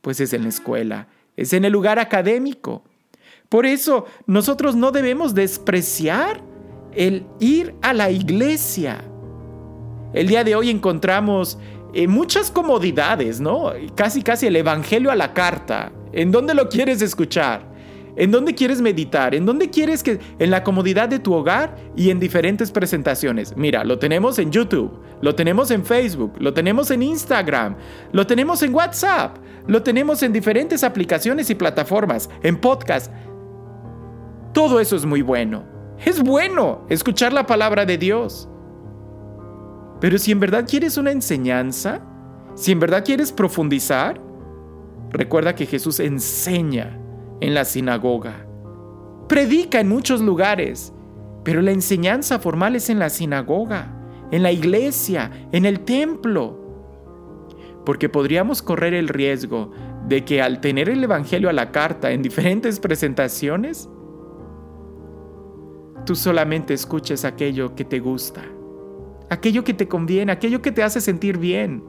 pues 0.02 0.20
es 0.20 0.34
en 0.34 0.44
la 0.44 0.50
escuela, 0.50 1.08
es 1.38 1.54
en 1.54 1.66
el 1.66 1.72
lugar 1.72 2.00
académico. 2.00 2.84
Por 3.52 3.66
eso 3.66 4.06
nosotros 4.28 4.78
no 4.78 4.94
debemos 4.94 5.36
despreciar 5.36 6.42
el 6.94 7.26
ir 7.42 7.76
a 7.82 7.92
la 7.92 8.10
iglesia. 8.10 9.04
El 10.14 10.28
día 10.28 10.46
de 10.46 10.56
hoy 10.56 10.70
encontramos 10.70 11.58
eh, 11.94 12.08
muchas 12.08 12.50
comodidades, 12.50 13.42
¿no? 13.42 13.74
Casi, 13.94 14.22
casi 14.22 14.48
el 14.48 14.56
Evangelio 14.56 15.12
a 15.12 15.18
la 15.18 15.34
carta. 15.34 15.92
¿En 16.14 16.32
dónde 16.32 16.54
lo 16.54 16.70
quieres 16.70 17.02
escuchar? 17.02 17.70
¿En 18.16 18.32
dónde 18.32 18.56
quieres 18.56 18.80
meditar? 18.80 19.36
¿En 19.36 19.46
dónde 19.46 19.70
quieres 19.70 20.02
que... 20.02 20.18
En 20.40 20.50
la 20.50 20.64
comodidad 20.64 21.10
de 21.10 21.20
tu 21.20 21.34
hogar 21.34 21.76
y 21.98 22.10
en 22.10 22.22
diferentes 22.22 22.72
presentaciones. 22.72 23.58
Mira, 23.58 23.84
lo 23.84 24.00
tenemos 24.00 24.40
en 24.40 24.50
YouTube, 24.52 24.98
lo 25.22 25.36
tenemos 25.36 25.72
en 25.72 25.84
Facebook, 25.84 26.36
lo 26.40 26.54
tenemos 26.54 26.90
en 26.90 27.04
Instagram, 27.04 27.76
lo 28.14 28.26
tenemos 28.26 28.64
en 28.64 28.74
WhatsApp, 28.74 29.40
lo 29.68 29.84
tenemos 29.84 30.24
en 30.24 30.32
diferentes 30.32 30.86
aplicaciones 30.86 31.50
y 31.50 31.56
plataformas, 31.56 32.30
en 32.44 32.56
podcast. 32.56 33.12
Todo 34.54 34.80
eso 34.80 34.96
es 34.96 35.06
muy 35.06 35.22
bueno. 35.22 35.64
Es 36.04 36.22
bueno 36.22 36.86
escuchar 36.90 37.32
la 37.32 37.46
palabra 37.46 37.86
de 37.86 37.98
Dios. 37.98 38.50
Pero 40.00 40.18
si 40.18 40.32
en 40.32 40.40
verdad 40.40 40.66
quieres 40.68 40.98
una 40.98 41.12
enseñanza, 41.12 42.02
si 42.56 42.72
en 42.72 42.80
verdad 42.80 43.06
quieres 43.06 43.32
profundizar, 43.32 44.20
recuerda 45.12 45.56
que 45.56 45.68
Jesús 45.68 46.00
enseña 46.00 47.00
en 47.40 47.54
la 47.54 47.66
sinagoga. 47.66 48.46
Predica 49.28 49.80
en 49.80 49.90
muchos 49.90 50.22
lugares, 50.22 50.92
pero 51.44 51.62
la 51.62 51.72
enseñanza 51.72 52.40
formal 52.40 52.76
es 52.76 52.90
en 52.90 53.00
la 53.00 53.10
sinagoga, 53.10 53.96
en 54.32 54.44
la 54.44 54.52
iglesia, 54.52 55.32
en 55.52 55.66
el 55.66 55.82
templo. 55.82 56.60
Porque 57.86 58.10
podríamos 58.10 58.62
correr 58.62 58.94
el 58.94 59.08
riesgo 59.08 59.72
de 60.08 60.26
que 60.26 60.42
al 60.42 60.62
tener 60.62 60.90
el 60.90 61.04
Evangelio 61.04 61.50
a 61.50 61.54
la 61.54 61.72
carta 61.72 62.12
en 62.12 62.22
diferentes 62.22 62.80
presentaciones, 62.80 63.90
tú 66.06 66.16
solamente 66.16 66.74
escuches 66.74 67.26
aquello 67.26 67.76
que 67.76 67.86
te 67.86 68.00
gusta, 68.00 68.42
aquello 69.30 69.64
que 69.64 69.74
te 69.74 69.88
conviene, 69.88 70.32
aquello 70.32 70.62
que 70.62 70.72
te 70.72 70.84
hace 70.84 71.02
sentir 71.02 71.38
bien. 71.38 71.84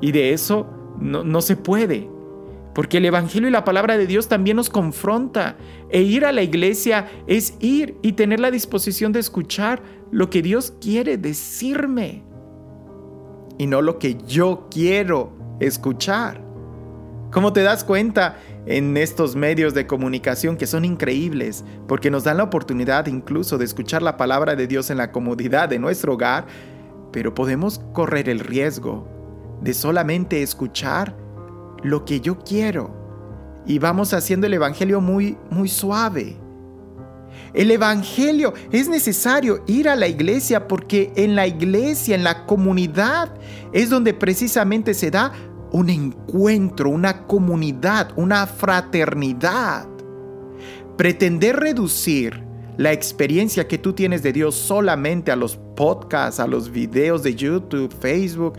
Y 0.00 0.12
de 0.12 0.32
eso 0.32 0.66
no, 0.98 1.40
se 1.40 1.56
puede, 1.56 2.08
porque 2.74 2.98
el 2.98 3.06
Evangelio 3.06 3.48
y 3.48 3.52
la 3.52 3.64
palabra 3.64 3.96
de 3.96 4.06
Dios 4.06 4.28
también 4.28 4.56
nos 4.56 4.70
confronta. 4.70 5.56
E 5.90 6.02
ir 6.02 6.24
a 6.24 6.32
la 6.32 6.42
iglesia 6.42 7.06
es 7.26 7.56
ir 7.60 7.96
y 8.02 8.12
tener 8.12 8.40
la 8.40 8.50
disposición 8.50 9.12
de 9.12 9.20
escuchar 9.20 9.82
lo 10.10 10.30
que 10.30 10.42
Dios 10.42 10.74
quiere 10.80 11.16
decirme. 11.16 12.22
Y 13.58 13.66
no 13.66 13.82
lo 13.82 13.98
que 13.98 14.16
yo 14.26 14.68
quiero 14.70 15.32
escuchar. 15.60 16.42
Como 17.30 17.52
te 17.52 17.62
das 17.62 17.84
cuenta, 17.84 18.36
en 18.66 18.96
estos 18.96 19.36
medios 19.36 19.74
de 19.74 19.86
comunicación 19.86 20.56
que 20.56 20.66
son 20.66 20.84
increíbles, 20.84 21.64
porque 21.86 22.10
nos 22.10 22.24
dan 22.24 22.38
la 22.38 22.44
oportunidad 22.44 23.06
incluso 23.06 23.58
de 23.58 23.64
escuchar 23.64 24.02
la 24.02 24.16
palabra 24.16 24.56
de 24.56 24.66
Dios 24.66 24.90
en 24.90 24.96
la 24.96 25.12
comodidad 25.12 25.68
de 25.68 25.78
nuestro 25.78 26.14
hogar, 26.14 26.46
pero 27.12 27.34
podemos 27.34 27.80
correr 27.92 28.28
el 28.28 28.40
riesgo 28.40 29.06
de 29.60 29.74
solamente 29.74 30.42
escuchar 30.42 31.16
lo 31.82 32.04
que 32.04 32.20
yo 32.20 32.38
quiero 32.38 33.04
y 33.66 33.78
vamos 33.78 34.12
haciendo 34.12 34.46
el 34.46 34.54
Evangelio 34.54 35.00
muy, 35.00 35.38
muy 35.50 35.68
suave. 35.68 36.36
El 37.52 37.70
Evangelio 37.70 38.52
es 38.72 38.88
necesario 38.88 39.62
ir 39.66 39.88
a 39.88 39.96
la 39.96 40.08
iglesia 40.08 40.66
porque 40.66 41.12
en 41.16 41.36
la 41.36 41.46
iglesia, 41.46 42.14
en 42.14 42.24
la 42.24 42.46
comunidad, 42.46 43.32
es 43.72 43.90
donde 43.90 44.12
precisamente 44.12 44.92
se 44.92 45.10
da 45.10 45.32
un 45.74 45.90
encuentro, 45.90 46.88
una 46.88 47.26
comunidad, 47.26 48.12
una 48.14 48.46
fraternidad. 48.46 49.88
Pretender 50.96 51.56
reducir 51.56 52.44
la 52.76 52.92
experiencia 52.92 53.66
que 53.66 53.76
tú 53.76 53.92
tienes 53.92 54.22
de 54.22 54.32
Dios 54.32 54.54
solamente 54.54 55.32
a 55.32 55.36
los 55.36 55.56
podcasts, 55.74 56.38
a 56.38 56.46
los 56.46 56.70
videos 56.70 57.24
de 57.24 57.34
YouTube, 57.34 57.92
Facebook, 57.92 58.54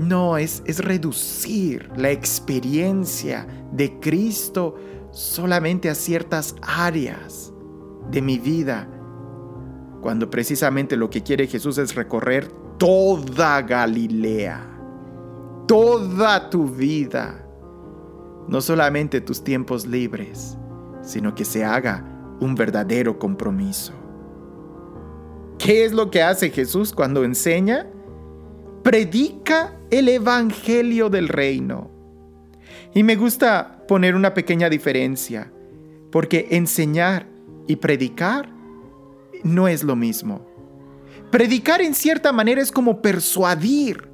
no, 0.00 0.36
es, 0.36 0.64
es 0.66 0.80
reducir 0.80 1.88
la 1.96 2.10
experiencia 2.10 3.46
de 3.70 4.00
Cristo 4.00 4.74
solamente 5.12 5.88
a 5.88 5.94
ciertas 5.94 6.56
áreas 6.62 7.52
de 8.10 8.20
mi 8.20 8.40
vida, 8.40 8.88
cuando 10.00 10.28
precisamente 10.28 10.96
lo 10.96 11.10
que 11.10 11.22
quiere 11.22 11.46
Jesús 11.46 11.78
es 11.78 11.94
recorrer 11.94 12.48
toda 12.76 13.62
Galilea, 13.62 14.75
toda 15.66 16.50
tu 16.50 16.66
vida, 16.66 17.46
no 18.48 18.60
solamente 18.60 19.20
tus 19.20 19.42
tiempos 19.42 19.86
libres, 19.86 20.56
sino 21.02 21.34
que 21.34 21.44
se 21.44 21.64
haga 21.64 22.04
un 22.40 22.54
verdadero 22.54 23.18
compromiso. 23.18 23.92
¿Qué 25.58 25.84
es 25.84 25.92
lo 25.92 26.10
que 26.10 26.22
hace 26.22 26.50
Jesús 26.50 26.92
cuando 26.92 27.24
enseña? 27.24 27.86
Predica 28.82 29.78
el 29.90 30.08
Evangelio 30.08 31.08
del 31.08 31.28
Reino. 31.28 31.90
Y 32.94 33.02
me 33.02 33.16
gusta 33.16 33.84
poner 33.88 34.14
una 34.14 34.34
pequeña 34.34 34.68
diferencia, 34.68 35.52
porque 36.10 36.48
enseñar 36.50 37.26
y 37.66 37.76
predicar 37.76 38.50
no 39.44 39.68
es 39.68 39.82
lo 39.82 39.96
mismo. 39.96 40.46
Predicar 41.30 41.80
en 41.80 41.94
cierta 41.94 42.32
manera 42.32 42.60
es 42.60 42.70
como 42.70 43.02
persuadir 43.02 44.08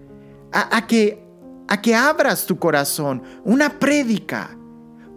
a, 0.52 0.87
que, 0.87 1.25
a 1.73 1.81
que 1.81 1.95
abras 1.95 2.45
tu 2.45 2.59
corazón, 2.59 3.23
una 3.47 3.79
prédica. 3.79 4.59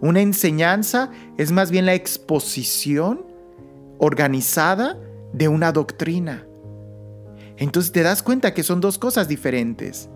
Una 0.00 0.22
enseñanza 0.22 1.10
es 1.36 1.52
más 1.52 1.70
bien 1.70 1.84
la 1.84 1.92
exposición 1.92 3.26
organizada 3.98 4.98
de 5.34 5.48
una 5.48 5.70
doctrina. 5.70 6.46
Entonces 7.58 7.92
te 7.92 8.02
das 8.02 8.22
cuenta 8.22 8.54
que 8.54 8.62
son 8.62 8.80
dos 8.80 8.96
cosas 8.96 9.28
diferentes. 9.28 10.08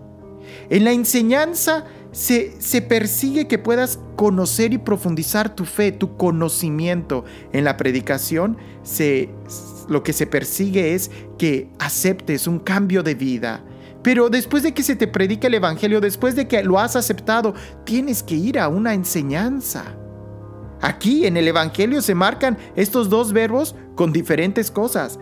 En 0.71 0.83
la 0.83 0.93
enseñanza 0.93 1.85
se, 2.11 2.59
se, 2.59 2.81
persigue 2.81 3.47
que 3.47 3.59
puedas 3.59 3.99
conocer 4.15 4.73
y 4.73 4.79
profundizar 4.79 5.55
tu 5.55 5.65
fe, 5.65 5.91
tu 5.91 6.17
conocimiento. 6.17 7.23
En 7.53 7.65
la 7.65 7.77
predicación 7.77 8.57
se, 8.81 9.29
lo 9.87 10.01
que 10.01 10.13
se 10.13 10.25
persigue 10.25 10.95
es 10.95 11.11
que 11.37 11.69
aceptes 11.77 12.47
un 12.47 12.57
cambio 12.57 13.03
de 13.03 13.13
vida. 13.13 13.63
Pero 14.03 14.29
después 14.29 14.63
de 14.63 14.73
que 14.73 14.83
se 14.83 14.95
te 14.95 15.07
predica 15.07 15.47
el 15.47 15.53
Evangelio, 15.53 16.01
después 16.01 16.35
de 16.35 16.47
que 16.47 16.63
lo 16.63 16.79
has 16.79 16.95
aceptado, 16.95 17.53
tienes 17.83 18.23
que 18.23 18.35
ir 18.35 18.59
a 18.59 18.67
una 18.67 18.93
enseñanza. 18.93 19.83
Aquí 20.81 21.27
en 21.27 21.37
el 21.37 21.47
Evangelio 21.47 22.01
se 22.01 22.15
marcan 22.15 22.57
estos 22.75 23.09
dos 23.09 23.33
verbos 23.33 23.75
con 23.95 24.11
diferentes 24.11 24.71
cosas. 24.71 25.19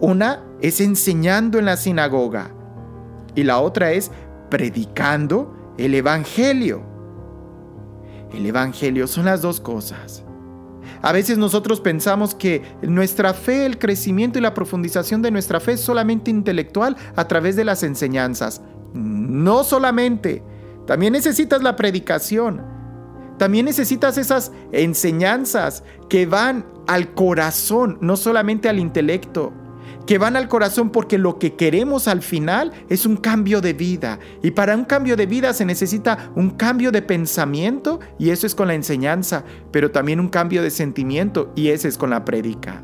Una 0.00 0.44
es 0.60 0.80
enseñando 0.80 1.58
en 1.58 1.64
la 1.64 1.76
sinagoga 1.76 2.50
y 3.34 3.44
la 3.44 3.60
otra 3.60 3.92
es 3.92 4.10
predicando 4.50 5.74
el 5.78 5.94
Evangelio. 5.94 6.82
El 8.34 8.44
Evangelio 8.44 9.06
son 9.06 9.24
las 9.24 9.40
dos 9.40 9.60
cosas. 9.60 10.24
A 11.02 11.12
veces 11.12 11.38
nosotros 11.38 11.80
pensamos 11.80 12.34
que 12.34 12.62
nuestra 12.82 13.34
fe, 13.34 13.66
el 13.66 13.78
crecimiento 13.78 14.38
y 14.38 14.42
la 14.42 14.54
profundización 14.54 15.22
de 15.22 15.30
nuestra 15.30 15.60
fe 15.60 15.72
es 15.72 15.80
solamente 15.80 16.30
intelectual 16.30 16.96
a 17.16 17.28
través 17.28 17.56
de 17.56 17.64
las 17.64 17.82
enseñanzas. 17.82 18.62
No 18.94 19.64
solamente. 19.64 20.42
También 20.86 21.12
necesitas 21.12 21.62
la 21.62 21.76
predicación. 21.76 22.62
También 23.38 23.66
necesitas 23.66 24.18
esas 24.18 24.52
enseñanzas 24.72 25.84
que 26.08 26.26
van 26.26 26.66
al 26.86 27.14
corazón, 27.14 27.98
no 28.00 28.16
solamente 28.16 28.68
al 28.68 28.78
intelecto 28.78 29.52
que 30.08 30.16
van 30.16 30.36
al 30.36 30.48
corazón 30.48 30.88
porque 30.88 31.18
lo 31.18 31.38
que 31.38 31.54
queremos 31.54 32.08
al 32.08 32.22
final 32.22 32.72
es 32.88 33.04
un 33.04 33.18
cambio 33.18 33.60
de 33.60 33.74
vida. 33.74 34.18
Y 34.42 34.52
para 34.52 34.74
un 34.74 34.86
cambio 34.86 35.16
de 35.16 35.26
vida 35.26 35.52
se 35.52 35.66
necesita 35.66 36.32
un 36.34 36.52
cambio 36.52 36.90
de 36.90 37.02
pensamiento 37.02 38.00
y 38.18 38.30
eso 38.30 38.46
es 38.46 38.54
con 38.54 38.68
la 38.68 38.74
enseñanza, 38.74 39.44
pero 39.70 39.90
también 39.90 40.18
un 40.18 40.30
cambio 40.30 40.62
de 40.62 40.70
sentimiento 40.70 41.52
y 41.54 41.68
ese 41.68 41.88
es 41.88 41.98
con 41.98 42.08
la 42.08 42.24
predica. 42.24 42.82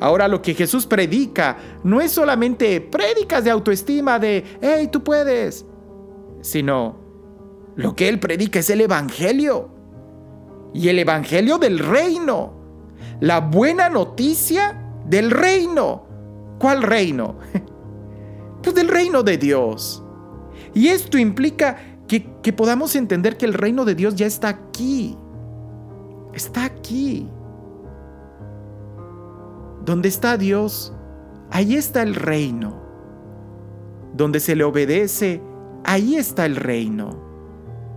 Ahora 0.00 0.26
lo 0.26 0.42
que 0.42 0.54
Jesús 0.54 0.84
predica 0.84 1.56
no 1.84 2.00
es 2.00 2.10
solamente 2.10 2.80
prédicas 2.80 3.44
de 3.44 3.52
autoestima 3.52 4.18
de, 4.18 4.42
hey, 4.60 4.88
tú 4.90 5.04
puedes, 5.04 5.64
sino 6.40 6.98
lo 7.76 7.94
que 7.94 8.08
Él 8.08 8.18
predica 8.18 8.58
es 8.58 8.70
el 8.70 8.80
Evangelio. 8.80 9.70
Y 10.74 10.88
el 10.88 10.98
Evangelio 10.98 11.58
del 11.58 11.78
reino. 11.78 12.58
La 13.20 13.38
buena 13.38 13.88
noticia 13.88 14.89
del 15.10 15.30
reino. 15.30 16.04
¿Cuál 16.58 16.82
reino? 16.82 17.36
Pues 18.62 18.74
del 18.74 18.88
reino 18.88 19.22
de 19.22 19.38
Dios. 19.38 20.04
Y 20.74 20.88
esto 20.88 21.16
implica 21.16 21.78
que, 22.06 22.52
podamos 22.52 22.94
entender 22.94 23.38
que 23.38 23.46
el 23.46 23.54
reino 23.54 23.86
de 23.86 23.94
Dios 23.94 24.16
ya 24.16 24.26
está 24.26 24.50
aquí. 24.50 25.16
Está 26.34 26.66
aquí. 26.66 27.26
Donde 29.82 30.10
está 30.10 30.36
Dios, 30.36 30.92
ahí 31.50 31.74
está 31.74 32.02
el 32.02 32.14
reino. 32.14 32.82
Donde 34.12 34.40
se 34.40 34.54
le 34.54 34.64
obedece, 34.64 35.40
ahí 35.84 36.16
está 36.16 36.44
el 36.44 36.56
reino. 36.56 37.18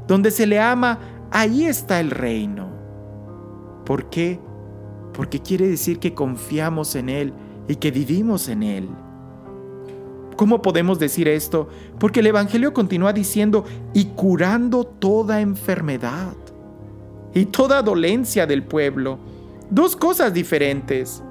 Donde 0.08 0.32
se 0.32 0.47
le 0.47 0.62
ama, 0.62 0.99
ahí 1.30 1.65
está 1.65 1.99
el 1.99 2.10
reino. 2.10 2.69
¿Por 3.84 4.10
qué? 4.10 4.39
Porque 5.13 5.39
quiere 5.39 5.67
decir 5.67 5.99
que 5.99 6.13
confiamos 6.13 6.95
en 6.95 7.10
Él 7.10 7.34
y 7.67 7.76
que 7.76 7.91
vivimos 7.91 8.49
en 8.49 8.63
Él. 8.63 8.89
¿Cómo 10.36 10.62
podemos 10.62 10.99
decir 10.99 11.28
esto? 11.28 11.69
Porque 11.99 12.21
el 12.21 12.28
Evangelio 12.28 12.73
continúa 12.73 13.13
diciendo, 13.13 13.65
y 13.93 14.06
curando 14.06 14.84
toda 14.84 15.41
enfermedad 15.41 16.34
y 17.34 17.45
toda 17.45 17.82
dolencia 17.82 18.45
del 18.47 18.63
pueblo. 18.63 19.19
Dos 19.69 19.95
cosas 19.95 20.34
diferentes. 20.34 21.23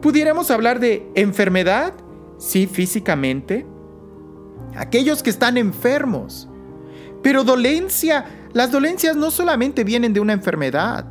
¿Pudiéramos 0.00 0.50
hablar 0.50 0.80
de 0.80 1.10
enfermedad? 1.14 1.94
Sí, 2.38 2.66
físicamente. 2.66 3.66
Aquellos 4.74 5.22
que 5.22 5.30
están 5.30 5.56
enfermos. 5.56 6.48
Pero 7.22 7.44
dolencia, 7.44 8.24
las 8.52 8.70
dolencias 8.70 9.16
no 9.16 9.30
solamente 9.30 9.84
vienen 9.84 10.12
de 10.12 10.20
una 10.20 10.32
enfermedad 10.32 11.06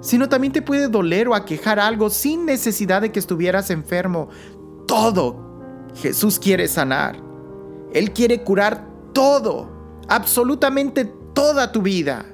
sino 0.00 0.28
también 0.28 0.52
te 0.52 0.62
puede 0.62 0.88
doler 0.88 1.28
o 1.28 1.34
aquejar 1.34 1.80
algo 1.80 2.10
sin 2.10 2.46
necesidad 2.46 3.02
de 3.02 3.12
que 3.12 3.18
estuvieras 3.18 3.70
enfermo. 3.70 4.28
Todo 4.86 5.48
Jesús 5.94 6.38
quiere 6.38 6.68
sanar. 6.68 7.22
Él 7.92 8.12
quiere 8.12 8.42
curar 8.42 8.86
todo, 9.12 10.04
absolutamente 10.08 11.04
toda 11.34 11.72
tu 11.72 11.82
vida. 11.82 12.24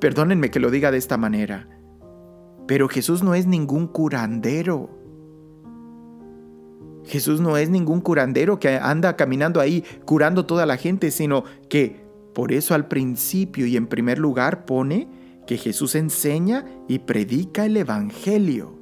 Perdónenme 0.00 0.50
que 0.50 0.60
lo 0.60 0.70
diga 0.70 0.90
de 0.90 0.98
esta 0.98 1.16
manera, 1.16 1.68
pero 2.66 2.88
Jesús 2.88 3.22
no 3.22 3.34
es 3.34 3.46
ningún 3.46 3.86
curandero. 3.86 4.90
Jesús 7.04 7.40
no 7.40 7.56
es 7.56 7.68
ningún 7.68 8.00
curandero 8.00 8.58
que 8.58 8.78
anda 8.78 9.16
caminando 9.16 9.60
ahí 9.60 9.84
curando 10.06 10.46
toda 10.46 10.64
la 10.64 10.76
gente, 10.76 11.10
sino 11.10 11.44
que 11.68 12.03
por 12.34 12.52
eso 12.52 12.74
al 12.74 12.88
principio 12.88 13.66
y 13.66 13.76
en 13.76 13.86
primer 13.86 14.18
lugar 14.18 14.66
pone 14.66 15.08
que 15.46 15.56
Jesús 15.56 15.94
enseña 15.94 16.64
y 16.88 17.00
predica 17.00 17.64
el 17.64 17.76
Evangelio. 17.76 18.78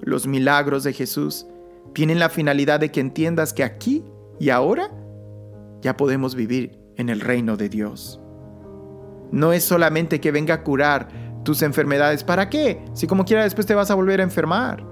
Los 0.00 0.26
milagros 0.26 0.84
de 0.84 0.92
Jesús 0.92 1.46
tienen 1.94 2.18
la 2.18 2.28
finalidad 2.28 2.80
de 2.80 2.90
que 2.90 3.00
entiendas 3.00 3.52
que 3.52 3.64
aquí 3.64 4.04
y 4.38 4.50
ahora 4.50 4.90
ya 5.80 5.96
podemos 5.96 6.34
vivir 6.34 6.78
en 6.96 7.08
el 7.08 7.20
reino 7.20 7.56
de 7.56 7.68
Dios. 7.68 8.20
No 9.32 9.52
es 9.52 9.64
solamente 9.64 10.20
que 10.20 10.30
venga 10.30 10.54
a 10.54 10.62
curar 10.62 11.08
tus 11.44 11.62
enfermedades. 11.62 12.24
¿Para 12.24 12.48
qué? 12.48 12.84
Si 12.92 13.06
como 13.06 13.24
quiera 13.24 13.42
después 13.42 13.66
te 13.66 13.74
vas 13.74 13.90
a 13.90 13.94
volver 13.94 14.20
a 14.20 14.24
enfermar. 14.24 14.84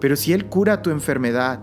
Pero 0.00 0.16
si 0.16 0.32
Él 0.32 0.46
cura 0.46 0.82
tu 0.82 0.90
enfermedad 0.90 1.60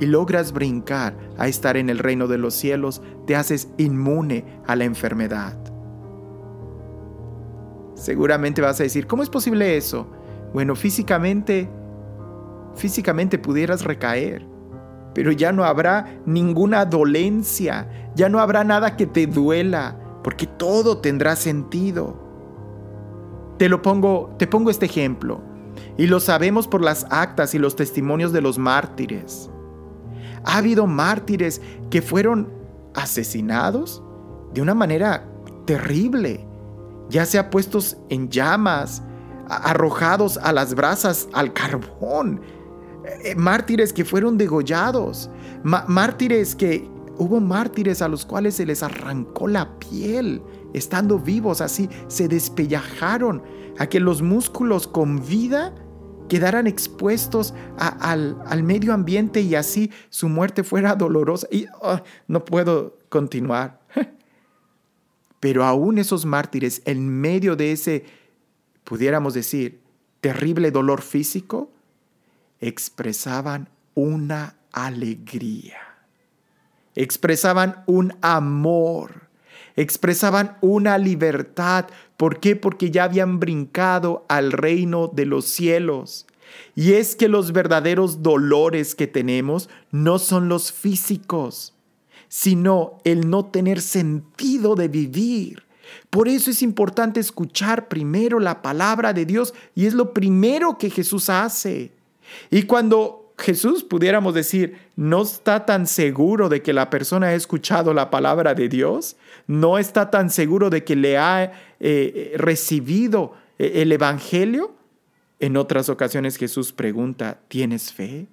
y 0.00 0.06
logras 0.06 0.52
brincar 0.52 1.16
a 1.38 1.48
estar 1.48 1.76
en 1.76 1.90
el 1.90 1.98
reino 1.98 2.28
de 2.28 2.38
los 2.38 2.54
cielos, 2.54 3.02
te 3.26 3.36
haces 3.36 3.68
inmune 3.78 4.44
a 4.66 4.76
la 4.76 4.84
enfermedad. 4.84 5.56
Seguramente 7.94 8.62
vas 8.62 8.78
a 8.80 8.84
decir, 8.84 9.06
¿cómo 9.06 9.22
es 9.22 9.30
posible 9.30 9.76
eso? 9.76 10.06
Bueno, 10.54 10.76
físicamente, 10.76 11.68
físicamente 12.76 13.38
pudieras 13.38 13.84
recaer, 13.84 14.46
pero 15.14 15.32
ya 15.32 15.50
no 15.52 15.64
habrá 15.64 16.20
ninguna 16.24 16.84
dolencia, 16.84 17.88
ya 18.14 18.28
no 18.28 18.38
habrá 18.38 18.62
nada 18.62 18.96
que 18.96 19.06
te 19.06 19.26
duela, 19.26 19.98
porque 20.22 20.46
todo 20.46 20.98
tendrá 20.98 21.34
sentido. 21.34 22.16
Te 23.58 23.68
lo 23.68 23.82
pongo, 23.82 24.36
te 24.38 24.46
pongo 24.46 24.70
este 24.70 24.86
ejemplo, 24.86 25.40
y 25.96 26.06
lo 26.06 26.20
sabemos 26.20 26.68
por 26.68 26.82
las 26.84 27.04
actas 27.10 27.54
y 27.54 27.58
los 27.58 27.74
testimonios 27.74 28.32
de 28.32 28.42
los 28.42 28.58
mártires. 28.58 29.50
Ha 30.48 30.56
habido 30.56 30.86
mártires 30.86 31.60
que 31.90 32.00
fueron 32.00 32.48
asesinados 32.94 34.02
de 34.54 34.62
una 34.62 34.74
manera 34.74 35.28
terrible, 35.66 36.46
ya 37.10 37.26
sea 37.26 37.50
puestos 37.50 37.98
en 38.08 38.30
llamas, 38.30 39.02
arrojados 39.48 40.38
a 40.38 40.52
las 40.54 40.74
brasas, 40.74 41.28
al 41.34 41.52
carbón, 41.52 42.40
eh, 43.24 43.34
mártires 43.34 43.92
que 43.92 44.06
fueron 44.06 44.38
degollados, 44.38 45.28
mártires 45.62 46.54
que 46.54 46.88
hubo 47.18 47.40
mártires 47.40 48.00
a 48.00 48.08
los 48.08 48.24
cuales 48.24 48.54
se 48.54 48.64
les 48.64 48.82
arrancó 48.82 49.48
la 49.48 49.78
piel, 49.78 50.40
estando 50.72 51.18
vivos. 51.18 51.60
Así, 51.60 51.90
se 52.06 52.26
despellajaron. 52.26 53.42
A 53.78 53.86
que 53.86 54.00
los 54.00 54.22
músculos 54.22 54.88
con 54.88 55.24
vida 55.24 55.72
quedaran 56.28 56.66
expuestos 56.66 57.54
al, 57.78 58.62
medio 58.62 58.92
ambiente 58.92 59.40
y 59.40 59.54
así 59.54 59.90
su 60.10 60.28
muerte 60.28 60.62
fuera 60.62 60.94
dolorosa. 60.94 61.46
Y 61.50 61.66
ah, 61.82 62.02
no 62.26 62.44
puedo 62.44 62.98
continuar. 63.08 63.80
Pero 65.40 65.64
aún 65.64 65.98
esos 65.98 66.24
mártires, 66.24 66.82
en 66.84 67.08
medio 67.08 67.56
de 67.56 67.72
ese, 67.72 68.04
pudiéramos 68.84 69.34
decir, 69.34 69.80
terrible 70.20 70.70
dolor 70.70 71.02
físico, 71.02 71.70
expresaban 72.60 73.68
una 73.94 74.56
alegría, 74.72 75.78
expresaban 76.94 77.84
un 77.86 78.14
amor, 78.20 79.28
expresaban 79.76 80.56
una 80.60 80.98
libertad. 80.98 81.86
¿Por 82.18 82.40
qué? 82.40 82.56
Porque 82.56 82.90
ya 82.90 83.04
habían 83.04 83.38
brincado 83.38 84.26
al 84.28 84.50
reino 84.50 85.06
de 85.06 85.24
los 85.24 85.44
cielos. 85.44 86.26
Y 86.74 86.94
es 86.94 87.14
que 87.14 87.28
los 87.28 87.52
verdaderos 87.52 88.24
dolores 88.24 88.96
que 88.96 89.06
tenemos 89.06 89.70
no 89.92 90.18
son 90.18 90.48
los 90.48 90.72
físicos, 90.72 91.74
sino 92.28 92.98
el 93.04 93.30
no 93.30 93.46
tener 93.46 93.80
sentido 93.80 94.74
de 94.74 94.88
vivir. 94.88 95.62
Por 96.10 96.26
eso 96.26 96.50
es 96.50 96.60
importante 96.60 97.20
escuchar 97.20 97.86
primero 97.86 98.40
la 98.40 98.62
palabra 98.62 99.12
de 99.12 99.24
Dios 99.24 99.54
y 99.76 99.86
es 99.86 99.94
lo 99.94 100.12
primero 100.12 100.76
que 100.76 100.90
Jesús 100.90 101.30
hace. 101.30 101.92
Y 102.50 102.64
cuando 102.64 103.27
Jesús 103.38 103.84
pudiéramos 103.84 104.34
decir, 104.34 104.78
no 104.96 105.22
está 105.22 105.64
tan 105.64 105.86
seguro 105.86 106.48
de 106.48 106.60
que 106.60 106.72
la 106.72 106.90
persona 106.90 107.28
ha 107.28 107.34
escuchado 107.34 107.94
la 107.94 108.10
palabra 108.10 108.54
de 108.54 108.68
Dios, 108.68 109.16
no 109.46 109.78
está 109.78 110.10
tan 110.10 110.30
seguro 110.30 110.70
de 110.70 110.82
que 110.82 110.96
le 110.96 111.16
ha 111.18 111.52
eh, 111.78 112.34
recibido 112.36 113.34
eh, 113.58 113.82
el 113.82 113.92
Evangelio, 113.92 114.74
en 115.38 115.56
otras 115.56 115.88
ocasiones 115.88 116.36
Jesús 116.36 116.72
pregunta, 116.72 117.38
¿tienes 117.46 117.92
fe? 117.92 118.26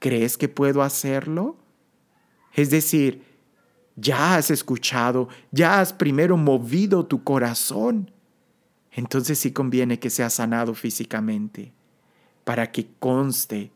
¿Crees 0.00 0.36
que 0.36 0.48
puedo 0.48 0.82
hacerlo? 0.82 1.56
Es 2.52 2.70
decir, 2.70 3.22
ya 3.94 4.34
has 4.34 4.50
escuchado, 4.50 5.28
ya 5.52 5.80
has 5.80 5.92
primero 5.92 6.36
movido 6.36 7.06
tu 7.06 7.22
corazón. 7.22 8.10
Entonces 8.90 9.38
sí 9.38 9.52
conviene 9.52 10.00
que 10.00 10.10
sea 10.10 10.30
sanado 10.30 10.74
físicamente 10.74 11.72
para 12.42 12.72
que 12.72 12.88
conste 12.98 13.70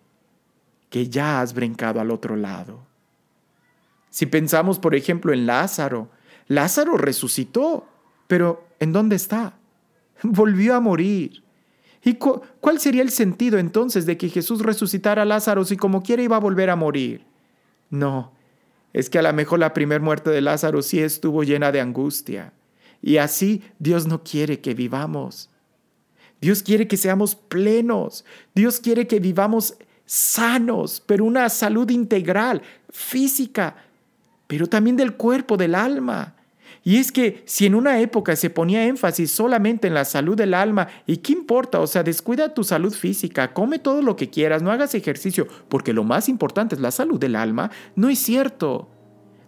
que 0.93 1.09
ya 1.09 1.41
has 1.41 1.55
brincado 1.55 2.01
al 2.01 2.11
otro 2.11 2.37
lado. 2.37 2.87
Si 4.11 4.27
pensamos, 4.27 4.79
por 4.79 4.95
ejemplo, 4.95 5.33
en 5.33 5.47
Lázaro, 5.47 6.11
Lázaro 6.49 6.99
resucitó, 6.99 7.89
pero 8.27 8.69
¿en 8.79 8.93
dónde 8.93 9.17
está? 9.17 9.57
Volvió 10.23 10.75
a 10.75 10.81
morir. 10.81 11.43
¿Y 12.05 12.17
cuál 12.17 12.79
sería 12.79 13.01
el 13.01 13.09
sentido 13.09 13.59
entonces 13.59 14.05
de 14.05 14.19
que 14.19 14.29
Jesús 14.29 14.61
resucitara 14.61 15.23
a 15.23 15.25
Lázaro 15.25 15.65
si 15.65 15.79
como 15.79 16.03
quiera 16.03 16.23
iba 16.23 16.37
a 16.37 16.41
volver 16.41 16.69
a 16.69 16.77
morir? 16.77 17.25
No, 17.89 18.33
es 18.93 19.09
que 19.09 19.19
a 19.19 19.23
lo 19.23 19.33
mejor 19.33 19.61
la 19.61 19.73
primer 19.73 20.03
muerte 20.03 20.29
de 20.29 20.43
Lázaro 20.43 20.83
sí 20.83 21.01
estuvo 21.01 21.43
llena 21.43 21.73
de 21.73 21.81
angustia. 21.81 22.53
Y 23.01 23.17
así 23.17 23.63
Dios 23.79 24.07
no 24.07 24.23
quiere 24.23 24.61
que 24.61 24.75
vivamos. 24.75 25.49
Dios 26.43 26.63
quiere 26.63 26.87
que 26.87 26.99
seamos 26.99 27.35
plenos. 27.35 28.27
Dios 28.55 28.79
quiere 28.79 29.07
que 29.07 29.21
vivamos 29.21 29.79
sanos, 30.07 31.03
pero 31.05 31.25
una 31.25 31.49
salud 31.49 31.89
integral, 31.91 32.63
física, 32.91 33.77
pero 34.47 34.67
también 34.67 34.97
del 34.97 35.15
cuerpo, 35.15 35.57
del 35.57 35.75
alma. 35.75 36.35
Y 36.85 36.97
es 36.97 37.13
que 37.13 37.43
si 37.47 37.67
en 37.67 37.75
una 37.75 38.01
época 38.01 38.35
se 38.35 38.51
ponía 38.51 38.87
énfasis 38.87 39.31
solamente 39.31 39.87
en 39.87 39.95
la 39.95 40.05
salud 40.05 40.37
del 40.37 40.53
alma, 40.53 40.89
¿y 41.07 41.19
qué 41.19 41.33
importa? 41.33 41.79
O 41.81 41.87
sea, 41.87 42.03
descuida 42.03 42.55
tu 42.55 42.65
salud 42.65 42.93
física, 42.93 43.53
come 43.53 43.79
todo 43.79 44.03
lo 44.03 44.17
que 44.17 44.31
quieras, 44.31 44.63
no 44.63 44.73
hagas 44.73 44.95
ejercicio, 44.95 45.47
porque 45.69 45.93
lo 45.93 46.03
más 46.03 46.29
importante 46.29 46.75
es 46.75 46.81
la 46.81 46.91
salud 46.91 47.21
del 47.21 47.37
alma, 47.37 47.71
no 47.95 48.09
es 48.09 48.19
cierto. 48.19 48.89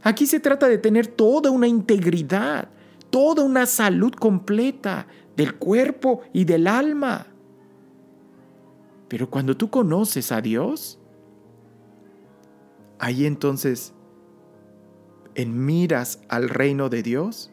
Aquí 0.03 0.27
se 0.27 0.39
trata 0.39 0.69
de 0.69 0.79
tener 0.79 1.09
toda 1.09 1.51
una 1.51 1.67
integridad, 1.67 2.69
toda 3.11 3.43
una 3.43 3.67
salud 3.67 4.13
completa, 4.13 5.07
del 5.37 5.57
cuerpo 5.57 6.23
y 6.33 6.45
del 6.45 6.69
alma. 6.69 7.27
Pero 9.15 9.31
cuando 9.31 9.57
tú 9.57 9.71
conoces 9.71 10.33
a 10.33 10.41
Dios, 10.41 10.99
ahí 12.99 13.27
entonces, 13.27 13.93
en 15.37 15.65
miras 15.65 16.21
al 16.29 16.49
reino 16.49 16.89
de 16.89 17.05
Dios, 17.05 17.53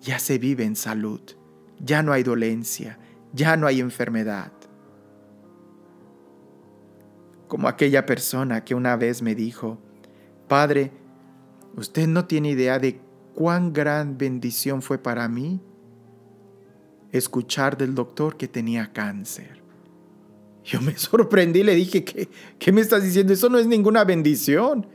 ya 0.00 0.20
se 0.20 0.38
vive 0.38 0.62
en 0.62 0.76
salud, 0.76 1.20
ya 1.80 2.04
no 2.04 2.12
hay 2.12 2.22
dolencia, 2.22 3.00
ya 3.32 3.56
no 3.56 3.66
hay 3.66 3.80
enfermedad. 3.80 4.52
Como 7.48 7.66
aquella 7.66 8.06
persona 8.06 8.62
que 8.62 8.76
una 8.76 8.94
vez 8.94 9.22
me 9.22 9.34
dijo, 9.34 9.76
Padre, 10.46 10.92
usted 11.74 12.06
no 12.06 12.26
tiene 12.26 12.50
idea 12.50 12.78
de 12.78 13.00
cuán 13.34 13.72
gran 13.72 14.16
bendición 14.18 14.82
fue 14.82 14.98
para 14.98 15.26
mí 15.26 15.60
escuchar 17.18 17.76
del 17.76 17.94
doctor 17.94 18.36
que 18.36 18.48
tenía 18.48 18.92
cáncer. 18.92 19.62
Yo 20.64 20.80
me 20.80 20.96
sorprendí, 20.96 21.62
le 21.62 21.74
dije, 21.74 22.04
¿qué, 22.04 22.28
¿qué 22.58 22.72
me 22.72 22.80
estás 22.80 23.02
diciendo? 23.02 23.32
Eso 23.32 23.48
no 23.48 23.58
es 23.58 23.66
ninguna 23.66 24.04
bendición. 24.04 24.86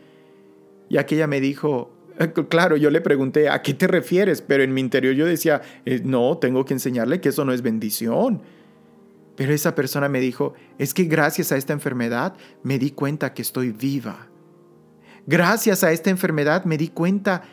Y 0.90 0.98
aquella 0.98 1.28
me 1.28 1.40
dijo, 1.40 1.92
eh, 2.20 2.34
claro, 2.50 2.76
yo 2.76 2.90
le 2.90 3.02
pregunté, 3.02 3.50
¿a 3.50 3.62
qué 3.62 3.74
te 3.74 3.88
refieres? 3.88 4.42
Pero 4.42 4.64
en 4.64 4.74
mi 4.74 4.82
interior 4.82 5.16
yo 5.16 5.26
decía, 5.26 5.62
eh, 5.86 6.02
no, 6.04 6.38
tengo 6.38 6.66
que 6.66 6.74
enseñarle 6.74 7.22
que 7.22 7.30
eso 7.30 7.46
no 7.46 7.54
es 7.54 7.62
bendición. 7.62 8.42
Pero 9.36 9.54
esa 9.54 9.74
persona 9.74 10.10
me 10.10 10.20
dijo, 10.20 10.54
es 10.78 10.94
que 10.94 11.06
gracias 11.06 11.54
a 11.54 11.58
esta 11.58 11.72
enfermedad 11.72 12.36
me 12.62 12.78
di 12.78 12.92
cuenta 12.92 13.34
que 13.34 13.42
estoy 13.42 13.72
viva. 13.72 14.28
Gracias 15.28 15.84
a 15.84 15.94
esta 15.94 16.10
enfermedad 16.10 16.66
me 16.66 16.78
di 16.78 16.90
cuenta 16.90 17.44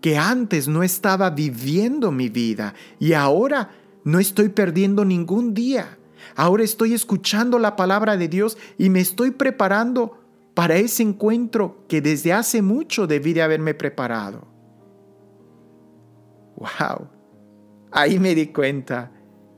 que 0.00 0.16
antes 0.16 0.66
no 0.66 0.82
estaba 0.82 1.30
viviendo 1.30 2.10
mi 2.10 2.28
vida 2.28 2.74
y 2.98 3.12
ahora 3.12 3.70
no 4.04 4.18
estoy 4.18 4.48
perdiendo 4.48 5.04
ningún 5.04 5.54
día. 5.54 5.98
Ahora 6.34 6.64
estoy 6.64 6.94
escuchando 6.94 7.58
la 7.58 7.76
palabra 7.76 8.16
de 8.16 8.28
Dios 8.28 8.58
y 8.76 8.90
me 8.90 9.00
estoy 9.00 9.30
preparando 9.30 10.18
para 10.54 10.76
ese 10.76 11.02
encuentro 11.02 11.84
que 11.88 12.00
desde 12.00 12.32
hace 12.32 12.62
mucho 12.62 13.06
debí 13.06 13.32
de 13.32 13.42
haberme 13.42 13.74
preparado. 13.74 14.48
¡Wow! 16.56 17.08
Ahí 17.92 18.18
me 18.18 18.34
di 18.34 18.48
cuenta 18.48 19.12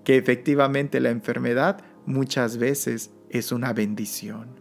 que 0.04 0.16
efectivamente 0.16 1.00
la 1.00 1.10
enfermedad 1.10 1.82
muchas 2.06 2.58
veces 2.58 3.10
es 3.30 3.52
una 3.52 3.72
bendición. 3.72 4.60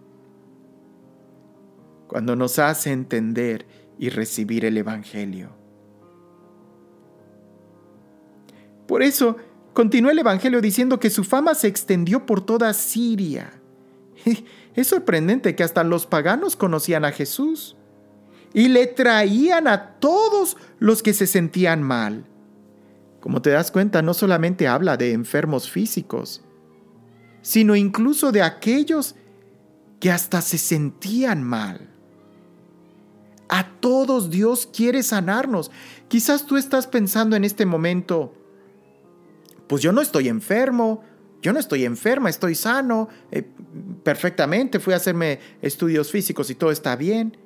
Cuando 2.08 2.36
nos 2.36 2.58
hace 2.60 2.92
entender 2.92 3.66
y 3.98 4.10
recibir 4.10 4.66
el 4.66 4.78
Evangelio. 4.78 5.50
Por 8.88 9.04
eso, 9.04 9.38
continúa 9.80 10.12
el 10.12 10.20
Evangelio 10.20 10.60
diciendo 10.60 11.00
que 11.00 11.10
su 11.10 11.24
fama 11.24 11.56
se 11.56 11.70
extendió 11.70 12.26
por 12.26 12.46
toda 12.46 12.74
Siria. 12.74 13.62
Es 14.76 14.88
sorprendente 14.88 15.56
que 15.56 15.64
hasta 15.64 15.86
los 15.86 16.06
paganos 16.06 16.58
conocían 16.58 17.06
a 17.06 17.14
Jesús 17.14 17.78
y 18.54 18.68
le 18.68 18.88
traían 18.88 19.70
a 19.70 19.92
todos 20.02 20.58
los 20.80 21.02
que 21.02 21.14
se 21.14 21.28
sentían 21.28 21.82
mal. 21.82 22.26
Como 23.22 23.42
te 23.42 23.52
das 23.52 23.72
cuenta, 23.72 24.02
no 24.02 24.14
solamente 24.14 24.68
habla 24.68 24.98
de 24.98 25.14
enfermos 25.14 25.72
físicos, 25.72 26.42
sino 27.42 27.74
incluso 27.78 28.34
de 28.34 28.42
aquellos 28.42 29.16
que 30.02 30.12
hasta 30.12 30.42
se 30.42 30.58
sentían 30.58 31.42
mal. 31.42 31.88
A 33.48 33.66
todos 33.80 34.30
Dios 34.30 34.68
quiere 34.68 35.04
sanarnos. 35.04 35.72
Quizás 36.10 36.46
tú 36.46 36.58
estás 36.58 36.86
pensando 36.86 37.38
en 37.38 37.46
este 37.46 37.66
momento, 37.66 38.34
pues 39.70 39.84
yo 39.84 39.92
no 39.92 40.02
estoy 40.02 40.28
enfermo, 40.28 41.04
yo 41.44 41.54
no 41.54 41.60
estoy 41.60 41.86
enferma, 41.86 42.28
estoy 42.30 42.56
sano, 42.56 43.08
eh, 43.32 43.44
perfectamente, 44.04 44.80
fui 44.80 44.94
a 44.94 44.98
hacerme 44.98 45.40
estudios 45.62 46.12
físicos 46.12 46.50
y 46.50 46.56
todo 46.56 46.72
está 46.72 46.96
bien. 46.96 47.38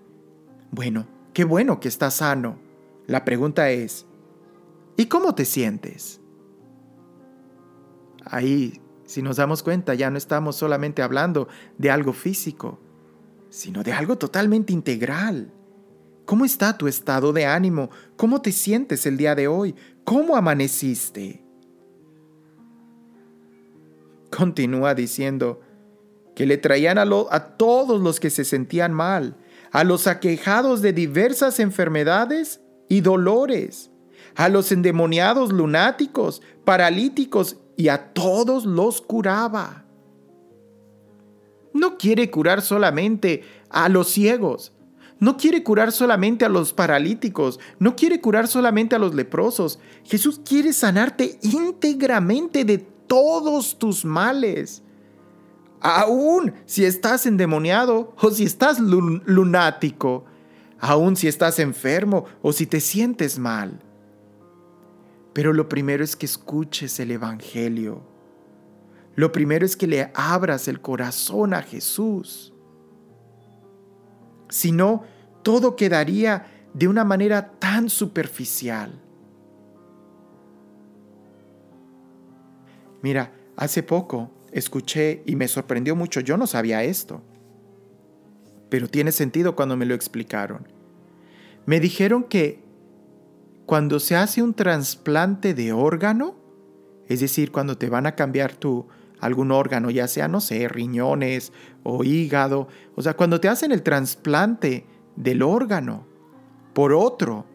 Bueno, 0.71 1.05
qué 1.33 1.43
bueno 1.43 1.81
que 1.81 1.89
estás 1.89 2.15
sano. 2.15 2.57
La 3.07 3.25
pregunta 3.25 3.69
es, 3.71 4.05
¿y 4.95 5.07
cómo 5.07 5.36
te 5.36 5.43
sientes? 5.43 6.21
Ahí, 8.23 8.81
si 9.05 9.21
nos 9.21 9.36
damos 9.36 9.62
cuenta, 9.62 9.93
ya 9.93 10.09
no 10.09 10.17
estamos 10.17 10.55
solamente 10.55 11.01
hablando 11.01 11.49
de 11.77 11.91
algo 11.91 12.13
físico, 12.13 12.79
sino 13.49 13.83
de 13.83 13.91
algo 13.91 14.17
totalmente 14.17 14.71
integral. 14.71 15.51
¿Cómo 16.23 16.45
está 16.45 16.77
tu 16.77 16.88
estado 16.88 17.33
de 17.33 17.45
ánimo? 17.45 17.89
¿Cómo 18.15 18.41
te 18.41 18.53
sientes 18.53 19.05
el 19.05 19.17
día 19.17 19.36
de 19.36 19.49
hoy? 19.49 19.75
¿Cómo 20.05 20.38
amaneciste? 20.38 21.42
Continúa 24.36 24.96
diciendo 24.96 25.62
que 26.36 26.46
le 26.46 26.58
traían 26.58 26.98
a, 26.98 27.06
todos 27.58 28.02
los 28.02 28.19
que 28.19 28.30
se 28.30 28.43
sentían 28.43 28.93
mal, 28.93 29.36
a 29.72 29.84
los 29.84 30.08
aquejados 30.08 30.82
de 30.82 30.93
diversas 30.93 31.60
enfermedades 31.60 32.62
y 32.89 33.02
dolores, 33.02 33.91
a 34.36 34.50
los 34.50 34.72
endemoniados 34.72 35.52
lunáticos, 35.52 36.41
paralíticos 36.65 37.58
y 37.78 37.89
a 37.89 38.13
todos 38.13 38.65
los 38.65 39.02
curaba. 39.02 39.86
No 41.74 41.98
quiere 41.98 42.32
curar 42.32 42.62
solamente 42.62 43.43
a 43.69 43.89
los 43.89 44.08
ciegos, 44.10 44.74
no 45.19 45.38
quiere 45.38 45.63
curar 45.63 45.91
solamente 45.91 46.46
a 46.46 46.50
los 46.50 46.74
paralíticos, 46.74 47.60
no 47.80 47.96
quiere 47.96 48.19
curar 48.19 48.48
solamente 48.48 48.96
a 48.96 49.00
los 49.00 49.13
leprosos. 49.15 49.80
Jesús 50.04 50.41
quiere 50.43 50.74
sanarte 50.74 51.39
íntegramente 51.41 52.65
de 52.65 52.92
todos 53.07 53.77
tus 53.77 54.05
males. 54.05 54.83
Aún 55.79 56.53
si 56.65 56.85
estás 56.85 57.25
endemoniado 57.25 58.13
o 58.21 58.31
si 58.31 58.45
estás 58.45 58.79
lunático, 58.79 60.25
aún 60.79 61.15
si 61.15 61.27
estás 61.27 61.59
enfermo 61.59 62.25
o 62.41 62.53
si 62.53 62.65
te 62.65 62.79
sientes 62.79 63.37
mal. 63.37 63.81
Pero 65.33 65.51
lo 65.51 65.67
primero 65.67 66.03
es 66.03 66.15
que 66.15 66.25
escuches 66.25 66.99
el 66.99 67.11
Evangelio. 67.11 68.01
Lo 69.15 69.31
primero 69.31 69.65
es 69.65 69.75
que 69.75 69.87
le 69.87 70.11
abras 70.13 70.67
el 70.67 70.81
corazón 70.81 71.53
a 71.53 71.61
Jesús. 71.61 72.53
Si 74.49 74.71
no, 74.71 75.03
todo 75.41 75.75
quedaría 75.75 76.45
de 76.73 76.87
una 76.87 77.03
manera 77.03 77.51
tan 77.59 77.89
superficial. 77.89 79.02
Mira, 83.03 83.33
hace 83.57 83.83
poco 83.83 84.31
escuché 84.53 85.23
y 85.25 85.35
me 85.35 85.49
sorprendió 85.49 85.95
mucho, 85.95 86.21
yo 86.21 86.37
no 86.37 86.47
sabía 86.47 86.83
esto, 86.83 87.21
pero 88.69 88.87
tiene 88.87 89.11
sentido 89.11 89.55
cuando 89.55 89.75
me 89.75 89.85
lo 89.85 89.93
explicaron. 89.93 90.67
Me 91.65 91.81
dijeron 91.81 92.23
que 92.23 92.63
cuando 93.65 93.99
se 93.99 94.15
hace 94.15 94.41
un 94.41 94.53
trasplante 94.53 95.53
de 95.53 95.73
órgano, 95.73 96.35
es 97.07 97.19
decir, 97.19 97.51
cuando 97.51 97.77
te 97.77 97.89
van 97.89 98.05
a 98.05 98.15
cambiar 98.15 98.55
tu 98.55 98.87
algún 99.19 99.51
órgano, 99.51 99.89
ya 99.89 100.07
sea, 100.07 100.29
no 100.29 100.39
sé, 100.39 100.67
riñones 100.69 101.51
o 101.83 102.05
hígado, 102.05 102.69
o 102.95 103.01
sea, 103.01 103.15
cuando 103.15 103.41
te 103.41 103.49
hacen 103.49 103.73
el 103.73 103.83
trasplante 103.83 104.85
del 105.17 105.43
órgano 105.43 106.07
por 106.73 106.93
otro, 106.93 107.45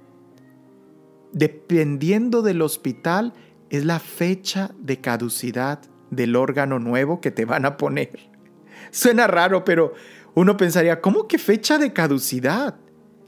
dependiendo 1.33 2.43
del 2.43 2.63
hospital, 2.63 3.33
es 3.71 3.85
la 3.85 3.99
fecha 3.99 4.71
de 4.79 5.01
caducidad 5.01 5.81
del 6.11 6.37
órgano 6.37 6.79
nuevo 6.79 7.21
que 7.21 7.31
te 7.31 7.45
van 7.45 7.65
a 7.65 7.77
poner. 7.77 8.19
Suena 8.91 9.27
raro, 9.27 9.65
pero 9.65 9.95
uno 10.35 10.57
pensaría, 10.57 11.01
¿cómo 11.01 11.29
que 11.29 11.39
fecha 11.39 11.79
de 11.79 11.93
caducidad? 11.93 12.77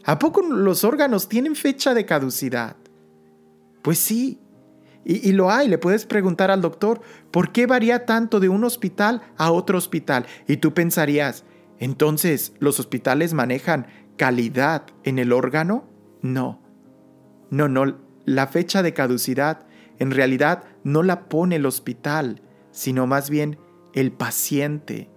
¿A 0.05 0.18
poco 0.18 0.42
los 0.42 0.85
órganos 0.85 1.29
tienen 1.29 1.55
fecha 1.55 1.92
de 1.92 2.07
caducidad? 2.07 2.76
Pues 3.83 3.98
sí, 3.98 4.40
y, 5.05 5.33
lo 5.33 5.50
hay, 5.50 5.66
le 5.68 5.79
puedes 5.79 6.05
preguntar 6.05 6.50
al 6.50 6.61
doctor, 6.61 7.00
¿por 7.31 7.53
qué 7.53 7.66
varía 7.66 8.05
tanto 8.05 8.38
de 8.38 8.50
un 8.50 8.64
hospital 8.64 9.22
a 9.38 9.50
otro 9.50 9.79
hospital? 9.79 10.26
Y 10.46 10.59
tú 10.59 10.74
pensarías, 10.74 11.44
entonces, 11.79 12.53
¿los 12.59 12.79
hospitales 12.79 13.33
manejan 13.33 13.87
calidad 14.18 14.85
en 15.03 15.18
el 15.18 15.33
órgano? 15.33 15.88
No, 16.20 16.61
no, 17.50 17.68
no, 17.68 17.96
la 18.26 18.46
fecha 18.46 18.83
de 18.83 18.92
caducidad 18.92 19.66
en 20.01 20.11
realidad 20.11 20.65
no 20.83 21.05
la 21.05 21.29
pone 21.29 21.57
el 21.57 21.67
hospital, 21.67 22.43
sino 22.73 23.07
más 23.07 23.31
bien 23.31 23.59
el 23.93 24.11
paciente. 24.11 25.09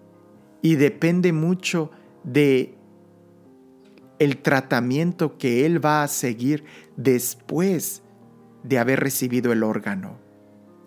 Y 0.62 0.76
depende 0.76 1.34
mucho 1.34 1.90
de 2.24 2.76
el 4.20 4.38
tratamiento 4.38 5.38
que 5.38 5.66
él 5.66 5.84
va 5.84 6.04
a 6.04 6.08
seguir 6.08 6.66
después 6.96 8.04
de 8.64 8.78
haber 8.78 9.00
recibido 9.00 9.52
el 9.52 9.64
órgano. 9.64 10.18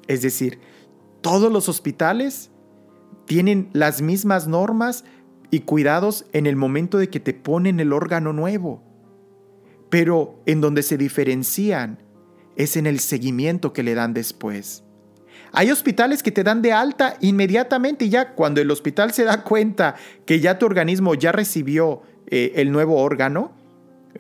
Es 0.06 0.22
decir, 0.22 0.60
todos 1.22 1.50
los 1.50 1.68
hospitales 1.68 2.50
tienen 3.24 3.70
las 3.72 4.02
mismas 4.02 4.46
normas 4.46 5.04
y 5.50 5.60
cuidados 5.60 6.26
en 6.32 6.46
el 6.46 6.56
momento 6.56 6.98
de 6.98 7.08
que 7.08 7.20
te 7.20 7.34
ponen 7.34 7.80
el 7.80 7.92
órgano 7.92 8.32
nuevo. 8.32 8.82
Pero 9.90 10.40
en 10.46 10.60
donde 10.60 10.82
se 10.82 10.98
diferencian 10.98 12.05
es 12.56 12.76
en 12.76 12.86
el 12.86 12.98
seguimiento 13.00 13.72
que 13.72 13.82
le 13.82 13.94
dan 13.94 14.14
después. 14.14 14.82
Hay 15.52 15.70
hospitales 15.70 16.22
que 16.22 16.32
te 16.32 16.42
dan 16.42 16.60
de 16.60 16.72
alta 16.72 17.16
inmediatamente 17.20 18.06
y 18.06 18.10
ya 18.10 18.34
cuando 18.34 18.60
el 18.60 18.70
hospital 18.70 19.12
se 19.12 19.24
da 19.24 19.42
cuenta 19.42 19.94
que 20.24 20.40
ya 20.40 20.58
tu 20.58 20.66
organismo 20.66 21.14
ya 21.14 21.32
recibió 21.32 22.02
eh, 22.26 22.52
el 22.56 22.72
nuevo 22.72 23.00
órgano, 23.00 23.52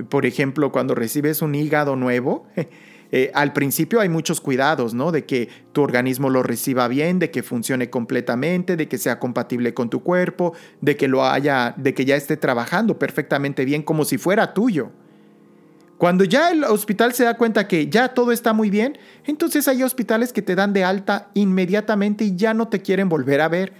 por 0.08 0.26
ejemplo, 0.26 0.72
cuando 0.72 0.94
recibes 0.94 1.42
un 1.42 1.54
hígado 1.54 1.96
nuevo, 1.96 2.46
eh, 3.12 3.30
al 3.34 3.52
principio 3.52 4.00
hay 4.00 4.08
muchos 4.08 4.40
cuidados, 4.40 4.94
¿no? 4.94 5.10
De 5.10 5.24
que 5.24 5.48
tu 5.72 5.82
organismo 5.82 6.30
lo 6.30 6.42
reciba 6.42 6.86
bien, 6.88 7.18
de 7.18 7.30
que 7.30 7.42
funcione 7.42 7.90
completamente, 7.90 8.76
de 8.76 8.88
que 8.88 8.98
sea 8.98 9.18
compatible 9.18 9.74
con 9.74 9.90
tu 9.90 10.02
cuerpo, 10.02 10.52
de 10.80 10.96
que 10.96 11.08
lo 11.08 11.24
haya, 11.24 11.74
de 11.76 11.94
que 11.94 12.04
ya 12.04 12.16
esté 12.16 12.36
trabajando 12.36 12.98
perfectamente 12.98 13.64
bien 13.64 13.82
como 13.82 14.04
si 14.04 14.18
fuera 14.18 14.54
tuyo. 14.54 14.92
Cuando 15.98 16.24
ya 16.24 16.50
el 16.50 16.64
hospital 16.64 17.14
se 17.14 17.24
da 17.24 17.38
cuenta 17.38 17.66
que 17.66 17.88
ya 17.88 18.08
todo 18.08 18.32
está 18.32 18.52
muy 18.52 18.68
bien, 18.68 18.98
entonces 19.24 19.66
hay 19.66 19.82
hospitales 19.82 20.32
que 20.32 20.42
te 20.42 20.54
dan 20.54 20.72
de 20.72 20.84
alta 20.84 21.30
inmediatamente 21.34 22.24
y 22.24 22.36
ya 22.36 22.52
no 22.52 22.68
te 22.68 22.82
quieren 22.82 23.08
volver 23.08 23.40
a 23.40 23.48
ver. 23.48 23.72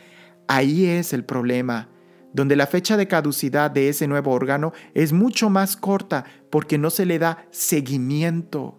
Ahí 0.49 0.87
es 0.87 1.13
el 1.13 1.25
problema, 1.25 1.89
donde 2.33 2.57
la 2.57 2.67
fecha 2.67 2.97
de 2.97 3.07
caducidad 3.07 3.71
de 3.71 3.91
ese 3.91 4.09
nuevo 4.09 4.33
órgano 4.33 4.73
es 4.95 5.13
mucho 5.13 5.51
más 5.51 5.77
corta 5.77 6.25
porque 6.51 6.79
no 6.79 6.89
se 6.89 7.05
le 7.05 7.19
da 7.19 7.47
seguimiento. 7.51 8.79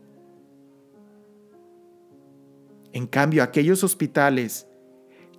En 2.92 3.06
cambio, 3.06 3.44
aquellos 3.44 3.84
hospitales 3.84 4.66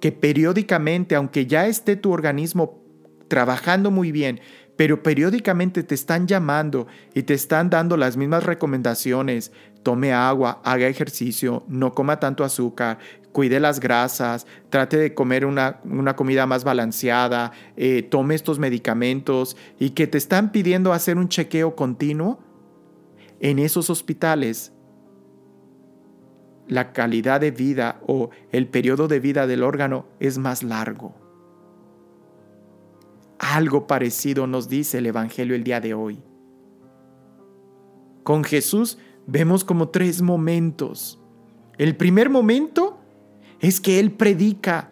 que 0.01 0.13
periódicamente, 0.13 1.17
aunque 1.17 1.47
ya 1.47 1.67
esté 1.67 1.97
tu 1.97 2.13
organismo 2.13 2.81
trabajando 3.29 3.91
muy 3.91 4.13
bien, 4.13 4.41
pero 4.77 5.03
periódicamente 5.03 5.83
te 5.83 5.95
están 5.95 6.27
llamando 6.27 6.87
y 7.15 7.25
te 7.25 7.35
están 7.35 7.69
dando 7.71 7.97
las 7.97 8.17
mismas 8.17 8.45
recomendaciones, 8.45 9.53
tome 9.83 10.13
agua, 10.13 10.61
haga 10.65 10.87
ejercicio, 10.87 11.65
no 11.69 11.95
coma 11.95 12.21
tanto 12.21 12.45
azúcar, 12.45 12.99
cuide 13.33 13.61
las 13.61 13.81
grasas, 13.81 14.47
trate 14.71 14.97
de 14.97 15.15
comer 15.15 15.45
una, 15.45 15.81
comida 16.17 16.47
más 16.47 16.65
balanceada, 16.65 17.53
eh, 17.77 18.03
tome 18.03 18.35
estos 18.35 18.59
medicamentos 18.59 19.57
y 19.79 19.91
que 19.91 20.07
te 20.07 20.19
están 20.19 20.53
pidiendo 20.53 20.93
hacer 20.93 21.19
un 21.19 21.29
chequeo 21.29 21.75
continuo, 21.75 22.41
en 23.41 23.59
esos 23.61 23.91
hospitales 23.91 24.73
la 26.69 26.93
calidad 26.93 27.41
de 27.41 27.51
vida 27.51 28.01
o 28.07 28.31
el 28.53 28.69
periodo 28.69 29.09
de 29.09 29.21
vida 29.21 29.47
del 29.47 29.63
órgano 29.63 30.07
es 30.21 30.39
más 30.39 30.63
largo. 30.63 31.28
Algo 33.39 33.87
parecido 33.87 34.47
nos 34.47 34.69
dice 34.69 34.99
el 34.99 35.07
Evangelio 35.07 35.55
el 35.55 35.65
día 35.65 35.81
de 35.81 35.95
hoy. 35.95 36.19
Con 38.25 38.45
Jesús 38.45 38.99
vemos 39.27 39.65
como 39.65 39.89
tres 39.89 40.23
momentos. 40.23 41.21
El 41.79 41.97
primer 41.97 42.31
momento 42.31 42.99
es 43.61 43.81
que 43.81 44.01
Él 44.01 44.11
predica, 44.13 44.91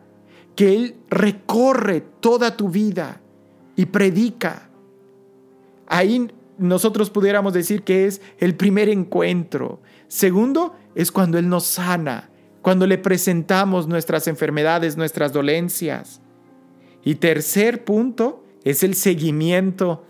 que 0.55 0.75
Él 0.75 0.97
recorre 1.11 2.01
toda 2.21 2.57
tu 2.57 2.69
vida 2.69 3.21
y 3.75 3.87
predica. 3.87 4.71
Ahí 5.87 6.29
nosotros 6.59 7.11
pudiéramos 7.11 7.53
decir 7.53 7.83
que 7.83 8.07
es 8.07 8.23
el 8.39 8.55
primer 8.55 8.89
encuentro. 8.89 9.81
Segundo, 10.09 10.75
es 10.95 11.13
cuando 11.13 11.39
Él 11.39 11.49
nos 11.49 11.65
sana, 11.65 12.31
cuando 12.63 12.87
le 12.87 12.99
presentamos 12.99 13.87
nuestras 13.87 14.29
enfermedades, 14.29 14.97
nuestras 14.97 15.33
dolencias. 15.33 16.21
Y 17.07 17.15
tercer 17.15 17.85
punto 17.85 18.45
es 18.65 18.83
el 18.83 18.95
seguimiento. 18.95 20.05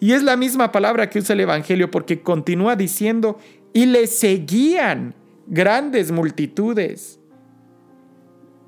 y 0.00 0.10
es 0.10 0.24
la 0.24 0.36
misma 0.36 0.72
palabra 0.72 1.08
que 1.08 1.20
usa 1.20 1.34
el 1.34 1.40
Evangelio 1.40 1.92
porque 1.92 2.22
continúa 2.22 2.74
diciendo, 2.74 3.38
y 3.72 3.86
le 3.86 4.08
seguían 4.08 5.14
grandes 5.46 6.10
multitudes. 6.10 7.20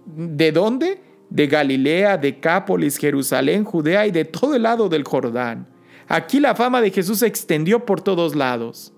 ¿De 0.07 0.53
dónde? 0.53 1.01
de 1.31 1.47
Galilea, 1.47 2.17
Decápolis, 2.17 2.97
Jerusalén, 2.97 3.65
Judea 3.65 4.07
y 4.07 4.11
de 4.11 4.25
todo 4.25 4.55
el 4.55 4.63
lado 4.63 4.89
del 4.89 5.05
Jordán. 5.05 5.69
Aquí 6.07 6.41
la 6.41 6.55
fama 6.55 6.81
de 6.81 6.91
Jesús 6.91 7.19
se 7.19 7.27
extendió 7.27 7.85
por 7.85 8.01
todos 8.01 8.35
lados. 8.35 8.93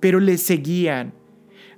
Pero 0.00 0.20
le 0.20 0.36
seguían. 0.36 1.14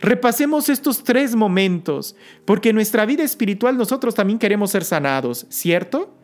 Repasemos 0.00 0.68
estos 0.68 1.02
tres 1.02 1.34
momentos, 1.34 2.16
porque 2.44 2.70
en 2.70 2.74
nuestra 2.76 3.06
vida 3.06 3.22
espiritual 3.22 3.76
nosotros 3.76 4.14
también 4.14 4.38
queremos 4.38 4.70
ser 4.70 4.84
sanados, 4.84 5.46
¿cierto? 5.48 6.14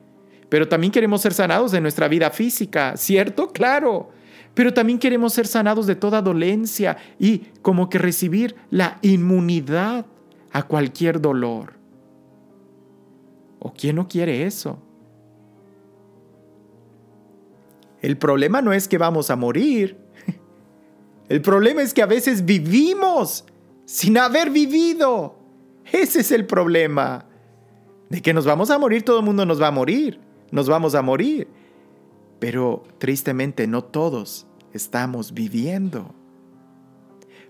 Pero 0.49 0.69
también 0.69 0.93
queremos 0.93 1.23
ser 1.23 1.33
sanados 1.33 1.73
de 1.73 1.81
nuestra 1.81 2.09
vida 2.09 2.31
física, 2.31 2.97
¿cierto? 2.97 3.53
Claro. 3.53 4.11
Pero 4.55 4.75
también 4.75 4.99
queremos 4.99 5.33
ser 5.33 5.47
sanados 5.47 5.87
de 5.87 5.97
toda 5.97 6.21
dolencia 6.21 6.99
y 7.19 7.39
como 7.63 7.89
que 7.89 7.99
recibir 7.99 8.55
la 8.71 8.99
inmunidad 9.01 10.05
a 10.53 10.63
cualquier 10.65 11.21
dolor. 11.21 11.75
¿O 13.59 13.73
quién 13.73 13.97
no 13.97 14.09
quiere 14.09 14.45
eso? 14.45 14.79
El 18.03 18.19
problema 18.19 18.61
no 18.61 18.73
es 18.73 18.89
que 18.89 18.99
vamos 18.99 19.31
a 19.31 19.37
morir. 19.37 19.97
El 21.29 21.41
problema 21.41 21.81
es 21.81 21.95
que 21.95 22.03
a 22.03 22.07
veces 22.07 22.45
vivimos 22.45 23.47
sin 23.85 24.18
haber 24.18 24.51
vivido. 24.51 25.38
Ese 25.90 26.21
es 26.21 26.33
el 26.33 26.47
problema. 26.47 27.27
De 28.09 28.21
que 28.23 28.35
nos 28.35 28.45
vamos 28.45 28.71
a 28.71 28.79
morir, 28.79 29.05
todo 29.05 29.21
el 29.21 29.25
mundo 29.25 29.47
nos 29.47 29.61
va 29.61 29.68
a 29.68 29.73
morir. 29.73 30.21
Nos 30.51 30.68
vamos 30.68 30.95
a 30.95 31.03
morir. 31.03 31.49
Pero 32.38 32.85
tristemente 32.99 33.66
no 33.66 33.85
todos 33.85 34.47
estamos 34.73 35.33
viviendo. 35.35 36.14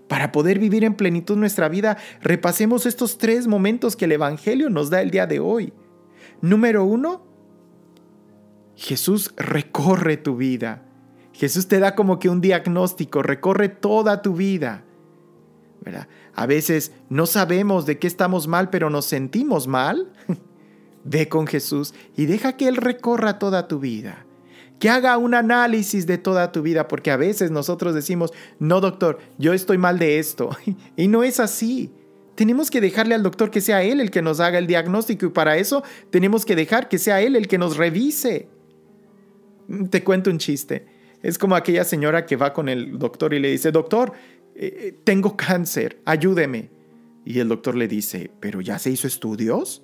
Para 0.07 0.31
poder 0.31 0.59
vivir 0.59 0.83
en 0.83 0.95
plenitud 0.95 1.37
nuestra 1.37 1.69
vida, 1.69 1.97
repasemos 2.21 2.85
estos 2.85 3.17
tres 3.17 3.47
momentos 3.47 3.95
que 3.95 4.05
el 4.05 4.11
Evangelio 4.11 4.69
nos 4.69 4.89
da 4.89 5.01
el 5.01 5.11
día 5.11 5.27
de 5.27 5.39
hoy. 5.39 5.73
Número 6.41 6.83
uno, 6.83 7.25
Jesús 8.75 9.33
recorre 9.37 10.17
tu 10.17 10.35
vida. 10.35 10.83
Jesús 11.31 11.67
te 11.67 11.79
da 11.79 11.95
como 11.95 12.19
que 12.19 12.29
un 12.29 12.41
diagnóstico, 12.41 13.23
recorre 13.23 13.69
toda 13.69 14.21
tu 14.21 14.35
vida. 14.35 14.83
A 16.35 16.45
veces 16.45 16.91
no 17.09 17.25
sabemos 17.25 17.85
de 17.85 17.99
qué 17.99 18.07
estamos 18.07 18.47
mal, 18.47 18.69
pero 18.69 18.89
nos 18.89 19.05
sentimos 19.05 19.67
mal. 19.67 20.11
Ve 21.03 21.27
con 21.27 21.47
Jesús 21.47 21.93
y 22.15 22.25
deja 22.25 22.55
que 22.55 22.67
Él 22.67 22.77
recorra 22.77 23.39
toda 23.39 23.67
tu 23.67 23.79
vida. 23.79 24.25
Que 24.79 24.89
haga 24.89 25.17
un 25.17 25.33
análisis 25.33 26.07
de 26.07 26.17
toda 26.17 26.51
tu 26.51 26.61
vida, 26.61 26.87
porque 26.87 27.11
a 27.11 27.17
veces 27.17 27.51
nosotros 27.51 27.93
decimos, 27.93 28.31
no 28.59 28.81
doctor, 28.81 29.19
yo 29.37 29.53
estoy 29.53 29.77
mal 29.77 29.99
de 29.99 30.19
esto. 30.19 30.49
Y 30.95 31.07
no 31.07 31.23
es 31.23 31.39
así. 31.39 31.91
Tenemos 32.35 32.71
que 32.71 32.81
dejarle 32.81 33.13
al 33.13 33.23
doctor 33.23 33.51
que 33.51 33.61
sea 33.61 33.83
él 33.83 34.01
el 34.01 34.09
que 34.09 34.23
nos 34.23 34.39
haga 34.39 34.57
el 34.57 34.65
diagnóstico 34.65 35.27
y 35.27 35.29
para 35.29 35.57
eso 35.57 35.83
tenemos 36.09 36.45
que 36.45 36.55
dejar 36.55 36.89
que 36.89 36.97
sea 36.97 37.21
él 37.21 37.35
el 37.35 37.47
que 37.47 37.59
nos 37.59 37.77
revise. 37.77 38.49
Te 39.91 40.03
cuento 40.03 40.31
un 40.31 40.39
chiste. 40.39 40.87
Es 41.21 41.37
como 41.37 41.55
aquella 41.55 41.85
señora 41.85 42.25
que 42.25 42.35
va 42.35 42.51
con 42.51 42.67
el 42.69 42.97
doctor 42.97 43.33
y 43.33 43.39
le 43.39 43.49
dice, 43.49 43.71
doctor, 43.71 44.11
eh, 44.55 44.77
eh, 44.79 44.99
tengo 45.03 45.35
cáncer, 45.35 46.01
ayúdeme. 46.05 46.69
Y 47.25 47.39
el 47.39 47.47
doctor 47.47 47.75
le 47.75 47.87
dice, 47.87 48.31
¿pero 48.39 48.61
ya 48.61 48.79
se 48.79 48.89
hizo 48.89 49.07
estudios? 49.07 49.83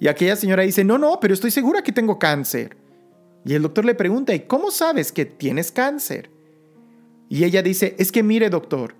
Y 0.00 0.08
aquella 0.08 0.36
señora 0.36 0.62
dice, 0.62 0.84
no, 0.84 0.98
no, 0.98 1.18
pero 1.20 1.34
estoy 1.34 1.50
segura 1.50 1.82
que 1.82 1.92
tengo 1.92 2.18
cáncer. 2.18 2.76
Y 3.44 3.54
el 3.54 3.62
doctor 3.62 3.84
le 3.84 3.94
pregunta, 3.94 4.34
¿y 4.34 4.40
cómo 4.40 4.70
sabes 4.70 5.12
que 5.12 5.24
tienes 5.24 5.72
cáncer? 5.72 6.30
Y 7.28 7.44
ella 7.44 7.62
dice, 7.62 7.94
es 7.98 8.10
que 8.12 8.22
mire 8.22 8.48
doctor, 8.48 8.94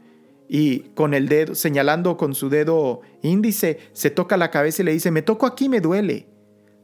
y 0.49 0.81
con 0.95 1.13
el 1.13 1.29
dedo, 1.29 1.55
señalando 1.55 2.17
con 2.17 2.35
su 2.35 2.49
dedo 2.49 3.03
índice, 3.23 3.79
se 3.93 4.11
toca 4.11 4.37
la 4.37 4.51
cabeza 4.51 4.83
y 4.83 4.87
le 4.87 4.93
dice, 4.93 5.11
me 5.11 5.23
toco 5.23 5.47
aquí, 5.47 5.69
me 5.69 5.81
duele. 5.81 6.27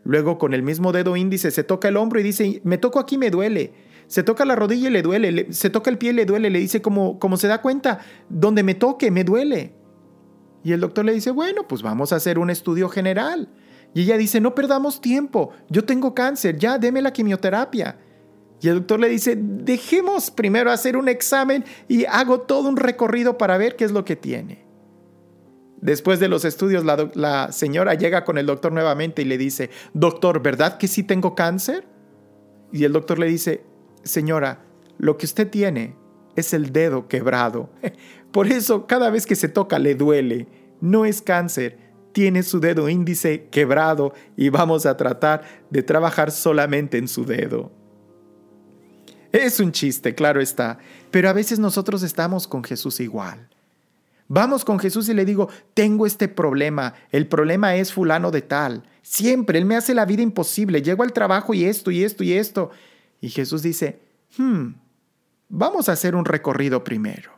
Luego 0.05 0.37
con 0.37 0.53
el 0.53 0.63
mismo 0.63 0.93
dedo 0.93 1.17
índice 1.17 1.51
se 1.51 1.65
toca 1.65 1.89
el 1.89 1.97
hombro 1.97 2.21
y 2.21 2.23
dice, 2.23 2.61
me 2.65 2.77
toco 2.77 2.99
aquí, 2.99 3.17
me 3.17 3.31
duele. 3.31 3.73
Se 4.07 4.23
toca 4.23 4.45
la 4.45 4.57
rodilla 4.57 4.89
y 4.89 4.93
le 4.93 5.03
duele, 5.03 5.53
se 5.53 5.71
toca 5.71 5.91
el 5.91 5.99
pie 5.99 6.11
y 6.11 6.15
le 6.15 6.27
duele, 6.27 6.51
le 6.51 6.59
dice 6.59 6.83
como, 6.83 7.19
se 7.37 7.49
da 7.49 7.61
cuenta, 7.63 8.01
donde 8.29 8.63
me 8.63 8.75
toque, 8.75 9.11
me 9.11 9.25
duele. 9.25 9.75
Y 10.63 10.73
el 10.73 10.81
doctor 10.81 11.05
le 11.05 11.13
dice, 11.13 11.31
bueno, 11.31 11.67
pues 11.69 11.83
vamos 11.83 12.13
a 12.13 12.17
hacer 12.17 12.39
un 12.39 12.51
estudio 12.51 12.89
general. 12.89 13.49
Y 13.93 14.03
ella 14.03 14.17
dice, 14.17 14.41
no 14.41 14.55
perdamos 14.55 15.01
tiempo, 15.01 15.51
yo 15.69 15.85
tengo 15.85 16.15
cáncer, 16.15 16.59
ya 16.59 16.79
deme 16.79 17.03
la 17.03 17.13
quimioterapia. 17.13 17.99
Y 18.61 18.69
el 18.69 18.77
doctor 18.77 19.01
le 19.01 19.09
dice, 19.09 19.37
dejemos 19.39 20.31
primero 20.31 20.71
hacer 20.71 20.97
un 20.97 21.09
examen 21.09 21.65
y 21.87 22.07
hago 22.07 22.41
todo 22.41 22.69
un 22.69 22.77
recorrido 22.77 23.37
para 23.37 23.59
ver 23.59 23.77
qué 23.77 23.85
es 23.85 23.93
lo 23.93 24.05
que 24.05 24.17
tiene. 24.17 24.65
Después 25.81 26.19
de 26.19 26.29
los 26.29 26.47
estudios, 26.47 26.83
la, 26.83 27.11
la, 27.15 27.53
señora 27.53 27.93
llega 27.93 28.25
con 28.25 28.39
el 28.39 28.47
doctor 28.47 28.73
nuevamente 28.73 29.21
y 29.21 29.27
le 29.27 29.37
dice, 29.37 29.69
doctor, 29.93 30.43
¿verdad 30.43 30.79
que 30.79 30.89
sí 30.89 31.03
tengo 31.03 31.35
cáncer? 31.35 31.85
Y 32.73 32.85
el 32.85 32.93
doctor 32.95 33.19
le 33.19 33.27
dice, 33.27 33.65
señora, 34.05 34.65
lo 34.99 35.17
que 35.17 35.27
usted 35.27 35.51
tiene 35.51 35.97
es 36.37 36.55
el 36.55 36.73
dedo 36.73 37.09
quebrado. 37.09 37.71
Por 38.33 38.47
eso 38.49 38.87
cada 38.87 39.11
vez 39.11 39.27
que 39.27 39.37
se 39.37 39.49
toca 39.49 39.79
le 39.79 39.95
duele. 39.95 40.49
No 40.81 41.05
es 41.05 41.23
cáncer, 41.23 41.79
tiene 42.13 42.43
su 42.43 42.61
dedo 42.61 42.89
índice 42.89 43.49
quebrado 43.51 44.13
y 44.37 44.49
vamos 44.49 44.87
a 44.87 44.97
tratar 44.97 45.43
de 45.71 45.83
trabajar 45.83 46.31
solamente 46.31 46.99
en 46.99 47.09
su 47.09 47.25
dedo. 47.25 47.73
Es 49.33 49.59
un 49.61 49.73
chiste, 49.73 50.15
claro 50.15 50.41
está, 50.41 50.79
pero 51.11 51.29
a 51.29 51.33
veces 51.33 51.59
nosotros 51.59 52.03
estamos 52.03 52.47
con 52.47 52.63
Jesús 52.63 53.01
igual. 53.01 53.49
Vamos 54.29 54.65
con 54.65 54.79
Jesús 54.79 55.09
y 55.09 55.15
le 55.15 55.25
digo, 55.25 55.49
tengo 55.75 56.07
este 56.07 56.29
problema, 56.29 56.95
el 57.11 57.27
problema 57.27 57.75
es 57.77 57.93
fulano 57.93 58.31
de 58.31 58.43
tal. 58.43 58.85
Siempre, 59.03 59.59
Él 59.59 59.65
me 59.65 59.77
hace 59.77 59.93
la 59.93 60.07
vida 60.07 60.23
imposible, 60.23 60.83
llego 60.83 61.03
al 61.03 61.13
trabajo 61.13 61.53
y 61.53 61.65
esto 61.65 61.91
y 61.91 62.05
esto 62.05 62.25
y 62.25 62.33
esto. 62.33 62.71
Y 63.25 63.31
Jesús 63.31 63.63
dice, 63.63 64.03
hmm, 64.37 64.75
vamos 65.49 65.89
a 65.89 65.93
hacer 65.93 66.15
un 66.15 66.27
recorrido 66.27 66.85
primero. 66.85 67.33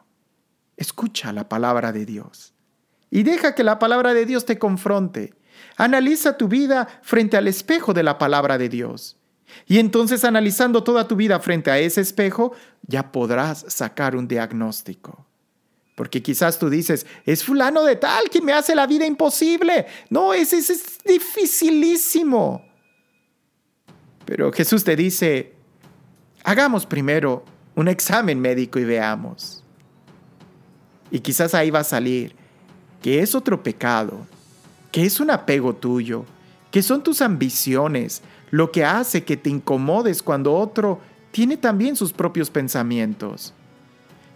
Escucha 0.76 1.32
la 1.32 1.48
palabra 1.48 1.92
de 1.92 2.04
Dios 2.04 2.54
y 3.08 3.22
deja 3.22 3.54
que 3.54 3.62
la 3.62 3.78
palabra 3.78 4.12
de 4.12 4.26
Dios 4.26 4.46
te 4.46 4.58
confronte. 4.58 5.34
Analiza 5.76 6.36
tu 6.36 6.48
vida 6.48 6.88
frente 7.02 7.36
al 7.36 7.46
espejo 7.46 7.94
de 7.94 8.02
la 8.02 8.18
palabra 8.18 8.58
de 8.58 8.68
Dios. 8.68 9.16
Y 9.68 9.78
entonces 9.78 10.24
analizando 10.24 10.82
toda 10.82 11.06
tu 11.06 11.14
vida 11.14 11.38
frente 11.38 11.70
a 11.70 11.78
ese 11.78 12.00
espejo, 12.00 12.52
ya 12.82 13.12
podrás 13.12 13.64
sacar 13.68 14.16
un 14.16 14.26
diagnóstico. 14.26 15.24
Porque 15.94 16.20
quizás 16.20 16.58
tú 16.58 16.68
dices, 16.68 17.06
es 17.24 17.44
fulano 17.44 17.84
de 17.84 17.94
tal 17.94 18.28
quien 18.28 18.44
me 18.44 18.54
hace 18.54 18.74
la 18.74 18.88
vida 18.88 19.06
imposible. 19.06 19.86
No, 20.10 20.34
es, 20.34 20.52
es 20.52 20.98
dificilísimo. 21.04 22.66
Pero 24.24 24.50
Jesús 24.50 24.82
te 24.82 24.96
dice, 24.96 25.55
hagamos 26.46 26.86
primero 26.86 27.44
un 27.74 27.88
examen 27.88 28.40
médico 28.40 28.78
y 28.78 28.84
veamos. 28.84 29.64
Y 31.10 31.18
quizás 31.18 31.54
ahí 31.54 31.70
va 31.70 31.80
a 31.80 31.84
salir 31.84 32.34
que 33.02 33.20
es 33.20 33.34
otro 33.34 33.62
pecado, 33.62 34.16
que 34.92 35.04
es 35.04 35.18
un 35.18 35.30
apego 35.30 35.74
tuyo, 35.74 36.24
que 36.70 36.82
son 36.82 37.02
tus 37.02 37.20
ambiciones, 37.20 38.22
lo 38.52 38.70
que 38.70 38.84
hace 38.84 39.24
que 39.24 39.36
te 39.36 39.50
incomodes 39.50 40.22
cuando 40.22 40.54
otro 40.54 41.00
tiene 41.32 41.56
también 41.56 41.96
sus 41.96 42.12
propios 42.12 42.48
pensamientos. 42.48 43.52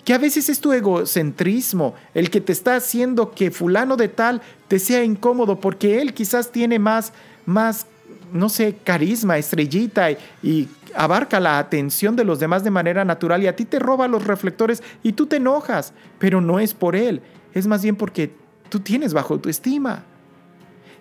Que 0.04 0.12
a 0.12 0.18
veces 0.18 0.48
es 0.48 0.60
tu 0.60 0.72
egocentrismo 0.72 1.94
el 2.12 2.28
que 2.28 2.40
te 2.40 2.50
está 2.50 2.74
haciendo 2.74 3.30
que 3.30 3.52
fulano 3.52 3.96
de 3.96 4.08
tal 4.08 4.42
te 4.66 4.80
sea 4.80 5.04
incómodo 5.04 5.60
porque 5.60 6.02
él 6.02 6.12
quizás 6.12 6.50
tiene 6.50 6.80
más, 6.80 7.12
más, 7.46 7.86
no 8.32 8.48
sé, 8.48 8.76
carisma, 8.84 9.38
estrellita 9.38 10.10
y, 10.42 10.68
abarca 10.94 11.38
la 11.38 11.60
atención 11.60 12.16
de 12.16 12.24
los 12.24 12.40
demás 12.40 12.64
de 12.64 12.70
manera 12.70 13.04
natural 13.04 13.44
y 13.44 13.46
a 13.46 13.54
ti 13.54 13.64
te 13.64 13.78
roba 13.78 14.08
los 14.08 14.26
reflectores 14.26 14.82
y 15.04 15.12
tú 15.12 15.26
te 15.26 15.36
enojas, 15.36 15.92
pero 16.18 16.40
no 16.40 16.58
es 16.58 16.74
por 16.74 16.96
él, 16.96 17.22
es 17.54 17.68
más 17.68 17.82
bien 17.82 17.94
porque 17.94 18.34
tú 18.68 18.80
tienes 18.80 19.12
bajo 19.12 19.38
tu 19.38 19.48
estima. 19.48 20.02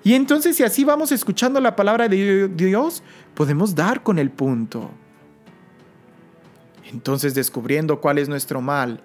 Y 0.04 0.14
entonces 0.14 0.56
si 0.56 0.64
así 0.64 0.84
vamos 0.84 1.12
escuchando 1.12 1.60
la 1.60 1.76
palabra 1.76 2.08
de 2.08 2.50
Dios, 2.50 3.02
podemos 3.34 3.74
dar 3.74 4.04
con 4.04 4.20
el 4.20 4.30
punto. 4.30 4.92
Entonces 6.92 7.34
descubriendo 7.34 8.00
cuál 8.00 8.20
es 8.20 8.30
nuestro 8.30 8.62
mal, 8.62 9.02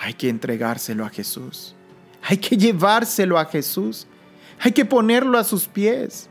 hay 0.00 0.14
que 0.14 0.28
entregárselo 0.28 1.04
a 1.04 1.08
Jesús. 1.08 1.74
Hay 2.22 2.36
que 2.36 2.56
llevárselo 2.56 3.38
a 3.38 3.44
Jesús. 3.44 4.06
Hay 4.60 4.72
que 4.72 4.84
ponerlo 4.84 5.38
a 5.38 5.44
sus 5.44 5.66
pies. 5.66 6.28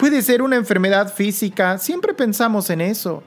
Puede 0.00 0.22
ser 0.22 0.40
una 0.40 0.56
enfermedad 0.56 1.12
física, 1.12 1.76
siempre 1.76 2.14
pensamos 2.14 2.70
en 2.70 2.80
eso, 2.80 3.22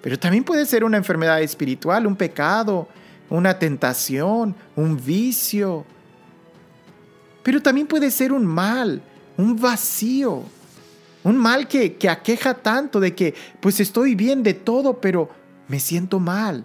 pero 0.00 0.16
también 0.16 0.44
puede 0.44 0.64
ser 0.66 0.84
una 0.84 0.96
enfermedad 0.96 1.42
espiritual, 1.42 2.06
un 2.06 2.14
pecado, 2.14 2.86
una 3.28 3.58
tentación, 3.58 4.54
un 4.76 5.04
vicio. 5.04 5.84
Pero 7.42 7.60
también 7.60 7.88
puede 7.88 8.08
ser 8.12 8.32
un 8.32 8.46
mal, 8.46 9.02
un 9.36 9.56
vacío, 9.56 10.44
un 11.24 11.36
mal 11.38 11.66
que, 11.66 11.96
que 11.96 12.08
aqueja 12.08 12.54
tanto 12.54 13.00
de 13.00 13.16
que 13.16 13.34
pues 13.58 13.80
estoy 13.80 14.14
bien 14.14 14.44
de 14.44 14.54
todo, 14.54 15.00
pero 15.00 15.28
me 15.66 15.80
siento 15.80 16.20
mal. 16.20 16.64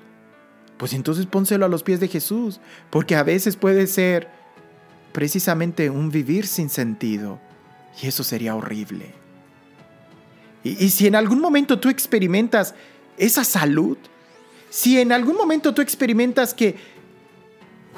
Pues 0.78 0.93
entonces 0.93 1.26
pónselo 1.26 1.66
a 1.66 1.70
los 1.70 1.82
pies 1.82 1.99
de 1.99 2.08
Jesús, 2.08 2.60
porque 2.91 3.16
a 3.16 3.24
veces 3.24 3.55
puede 3.55 3.88
ser 3.88 4.30
precisamente 5.14 5.89
un 5.89 6.12
vivir 6.12 6.45
sin 6.45 6.70
sentido. 6.70 7.39
Y 7.99 8.05
eso 8.05 8.24
sería 8.24 8.55
horrible. 8.55 9.26
Y, 10.80 10.89
si 10.89 11.07
en 11.07 11.15
algún 11.15 11.39
momento 11.39 11.80
tú 11.80 11.89
experimentas 11.89 12.76
esa 13.18 13.43
salud, 13.43 13.97
si 14.70 14.99
en 14.99 15.11
algún 15.11 15.36
momento 15.36 15.74
tú 15.74 15.82
experimentas 15.82 16.53
que, 16.53 16.76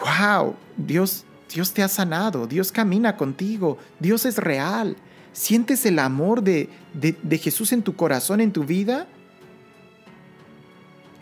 wow, 0.04 0.56
Dios, 0.78 1.26
Dios 1.54 1.74
te 1.74 1.82
ha 1.82 1.88
sanado, 1.88 2.48
Dios 2.48 2.72
camina 2.72 3.18
contigo, 3.18 3.78
Dios 4.00 4.26
es 4.26 4.38
real, 4.38 4.98
sientes 5.34 5.86
el 5.86 6.00
amor 6.00 6.44
de, 6.44 6.70
de, 6.94 7.38
Jesús 7.38 7.72
en 7.72 7.82
tu 7.82 7.96
corazón, 7.96 8.42
en 8.42 8.52
tu 8.52 8.64
vida, 8.66 9.08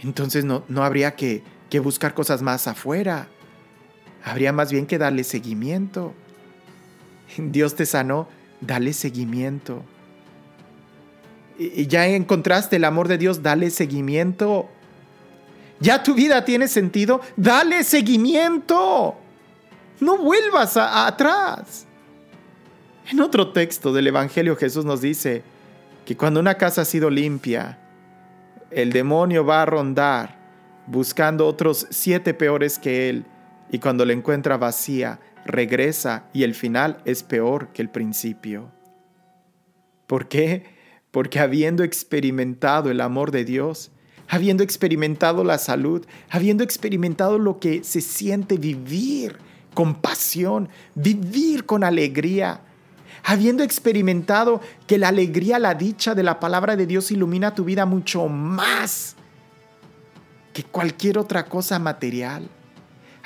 entonces 0.02 0.44
no, 0.44 0.64
no 0.68 0.84
habría 0.84 1.16
que, 1.16 1.44
que 1.70 1.80
buscar 1.80 2.14
cosas 2.14 2.42
más 2.42 2.68
afuera. 2.68 3.28
Habría 4.24 4.52
más 4.52 4.72
bien 4.72 4.86
que 4.86 4.98
darle 4.98 5.24
seguimiento. 5.24 6.14
Dios 7.38 7.76
te 7.76 7.86
sanó, 7.86 8.28
dale 8.62 8.94
seguimiento. 8.94 9.84
Ya 11.58 12.08
encontraste 12.08 12.76
el 12.76 12.84
amor 12.84 13.08
de 13.08 13.18
Dios, 13.18 13.42
dale 13.42 13.70
seguimiento. 13.72 14.70
Ya 15.80 16.04
tu 16.04 16.14
vida 16.14 16.46
tiene 16.46 16.68
sentido, 16.68 17.22
dale 17.36 17.84
seguimiento. 17.84 19.16
No 20.00 20.18
vuelvas 20.18 20.78
atrás. 20.78 21.86
En 23.10 23.22
otro 23.22 23.52
texto 23.52 23.94
del 23.94 24.08
Evangelio 24.08 24.56
Jesús 24.56 24.86
nos 24.86 25.02
dice 25.02 25.44
que 26.06 26.18
cuando 26.18 26.40
una 26.40 26.56
casa 26.56 26.82
ha 26.82 26.86
sido 26.86 27.10
limpia, 27.10 27.80
el 28.70 28.92
demonio 28.92 29.46
va 29.46 29.62
a 29.62 29.66
rondar 29.66 30.38
buscando 30.88 31.48
otros 31.48 31.88
siete 31.90 32.34
peores 32.34 32.80
que 32.80 33.10
él, 33.10 33.26
y 33.72 33.80
cuando 33.80 34.06
la 34.06 34.14
encuentra 34.14 34.58
vacía, 34.58 35.20
regresa 35.46 36.26
y 36.34 36.44
el 36.44 36.56
final 36.56 37.02
es 37.06 37.24
peor 37.24 37.70
que 37.70 37.82
el 37.82 37.90
principio. 37.90 38.72
¿Por 40.06 40.28
qué? 40.28 40.77
Porque 41.12 41.40
habiendo 41.40 41.84
experimentado 41.84 42.92
el 42.92 43.02
amor 43.02 43.32
de 43.32 43.46
Dios, 43.46 43.92
habiendo 44.28 44.64
experimentado 44.64 45.44
la 45.44 45.58
salud, 45.58 46.06
habiendo 46.30 46.64
experimentado 46.64 47.40
lo 47.40 47.60
que 47.60 47.84
se 47.84 48.02
siente 48.02 48.58
vivir 48.58 49.38
con 49.74 49.96
pasión, 49.96 50.70
vivir 50.96 51.66
con 51.66 51.84
alegría, 51.84 52.62
habiendo 53.24 53.64
experimentado 53.64 54.62
que 54.86 54.98
la 54.98 55.10
alegría, 55.10 55.60
la 55.60 55.76
dicha 55.76 56.16
de 56.16 56.24
la 56.24 56.40
palabra 56.40 56.76
de 56.76 56.86
Dios 56.86 57.12
ilumina 57.12 57.56
tu 57.56 57.64
vida 57.64 57.86
mucho 57.86 58.28
más 58.28 59.16
que 60.54 60.64
cualquier 60.64 61.18
otra 61.18 61.46
cosa 61.46 61.78
material, 61.78 62.50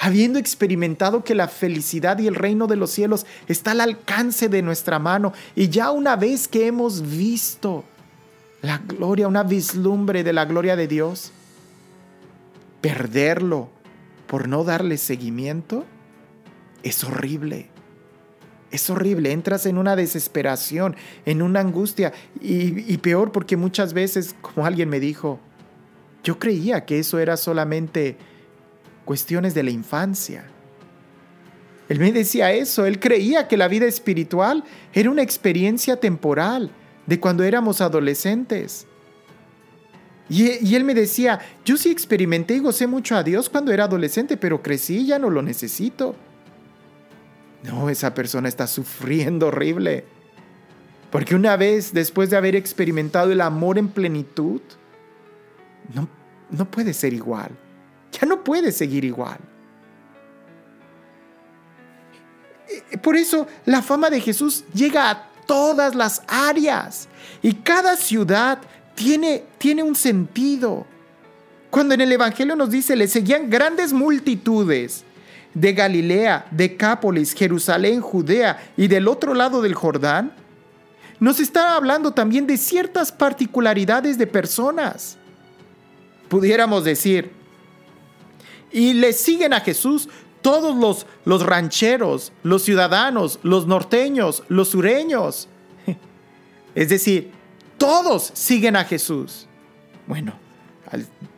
habiendo 0.03 0.39
experimentado 0.39 1.23
que 1.23 1.35
la 1.35 1.47
felicidad 1.47 2.17
y 2.17 2.25
el 2.25 2.33
reino 2.33 2.65
de 2.65 2.75
los 2.75 2.89
cielos 2.89 3.27
está 3.47 3.71
al 3.71 3.81
alcance 3.81 4.49
de 4.49 4.63
nuestra 4.63 4.97
mano. 4.97 5.31
Y 5.55 5.69
ya 5.69 5.91
una 5.91 6.15
vez 6.15 6.47
que 6.47 6.65
hemos 6.65 7.07
visto 7.15 7.83
la 8.63 8.79
gloria, 8.79 9.27
una 9.27 9.43
vislumbre 9.43 10.23
de 10.23 10.33
la 10.33 10.45
gloria 10.45 10.75
de 10.75 10.87
Dios, 10.87 11.31
perderlo 12.81 13.69
por 14.25 14.47
no 14.47 14.63
darle 14.63 14.97
seguimiento 14.97 15.85
es 16.81 17.03
horrible. 17.03 17.69
Es 18.71 18.89
horrible, 18.89 19.31
entras 19.31 19.67
en 19.67 19.77
una 19.77 19.95
desesperación, 19.95 20.95
en 21.27 21.43
una 21.43 21.59
angustia. 21.59 22.11
Y, 22.41 22.97
peor 22.97 23.31
porque 23.31 23.55
muchas 23.55 23.93
veces, 23.93 24.35
como 24.41 24.65
alguien 24.65 24.89
me 24.89 24.99
dijo, 24.99 25.39
yo 26.23 26.39
creía 26.39 26.85
que 26.85 26.97
eso 26.97 27.19
era 27.19 27.37
solamente 27.37 28.17
cuestiones 29.05 29.53
de 29.53 29.63
la 29.63 29.71
infancia. 29.71 30.45
Él 31.89 31.99
me 31.99 32.11
decía 32.11 32.53
eso, 32.53 32.85
él 32.85 32.99
creía 32.99 33.47
que 33.47 33.57
la 33.57 33.67
vida 33.67 33.85
espiritual 33.85 34.63
era 34.93 35.09
una 35.09 35.23
experiencia 35.23 35.97
temporal, 35.97 36.71
de 37.05 37.19
cuando 37.19 37.43
éramos 37.43 37.81
adolescentes. 37.81 38.87
Y, 40.29 40.75
él 40.75 40.85
me 40.85 40.93
decía, 40.93 41.39
yo 41.65 41.75
sí 41.75 41.91
experimenté 41.91 42.55
y 42.55 42.59
gocé 42.59 42.87
mucho 42.87 43.17
a 43.17 43.23
Dios 43.23 43.49
cuando 43.49 43.73
era 43.73 43.83
adolescente, 43.83 44.37
pero 44.37 44.63
crecí 44.63 44.99
y 44.99 45.07
ya 45.07 45.19
no 45.19 45.29
lo 45.29 45.41
necesito. 45.41 46.15
No, 47.63 47.89
esa 47.89 48.13
persona 48.13 48.47
está 48.47 48.65
sufriendo 48.67 49.47
horrible. 49.47 50.05
Porque 51.11 51.35
una 51.35 51.57
vez, 51.57 51.91
después 51.91 52.29
de 52.29 52.37
haber 52.37 52.55
experimentado 52.55 53.33
el 53.33 53.41
amor 53.41 53.77
en 53.77 53.89
plenitud, 53.89 54.61
no, 55.93 56.07
no 56.49 56.71
puede 56.71 56.93
ser 56.93 57.11
igual. 57.11 57.51
Ya 58.11 58.27
no 58.27 58.43
puede 58.43 58.71
seguir 58.71 59.05
igual. 59.05 59.37
Por 63.01 63.15
eso 63.15 63.47
la 63.65 63.81
fama 63.81 64.09
de 64.09 64.21
Jesús 64.21 64.63
llega 64.73 65.09
a 65.09 65.27
todas 65.45 65.95
las 65.95 66.23
áreas. 66.27 67.07
Y 67.41 67.53
cada 67.53 67.95
ciudad 67.95 68.59
tiene, 68.95 69.43
tiene 69.57 69.83
un 69.83 69.95
sentido. 69.95 70.85
Cuando 71.69 71.93
en 71.93 72.01
el 72.01 72.11
Evangelio 72.11 72.55
nos 72.55 72.69
dice, 72.69 72.95
le 72.95 73.07
seguían 73.07 73.49
grandes 73.49 73.93
multitudes 73.93 75.05
de 75.53 75.73
Galilea, 75.73 76.47
Decápolis, 76.51 77.33
Jerusalén, 77.33 78.01
Judea 78.01 78.71
y 78.77 78.87
del 78.87 79.07
otro 79.07 79.33
lado 79.33 79.61
del 79.61 79.73
Jordán, 79.73 80.33
nos 81.19 81.39
está 81.39 81.75
hablando 81.75 82.11
también 82.11 82.47
de 82.47 82.57
ciertas 82.57 83.11
particularidades 83.11 84.17
de 84.17 84.27
personas. 84.27 85.17
Pudiéramos 86.29 86.83
decir, 86.83 87.31
y 88.71 88.93
le 88.93 89.13
siguen 89.13 89.53
a 89.53 89.61
Jesús 89.61 90.09
todos 90.41 90.75
los, 90.75 91.05
los 91.25 91.45
rancheros, 91.45 92.33
los 92.43 92.63
ciudadanos, 92.63 93.39
los 93.43 93.67
norteños, 93.67 94.43
los 94.47 94.69
sureños. 94.69 95.47
Es 96.73 96.87
decir, 96.89 97.31
todos 97.77 98.31
siguen 98.33 98.75
a 98.75 98.85
Jesús. 98.85 99.47
Bueno, 100.07 100.33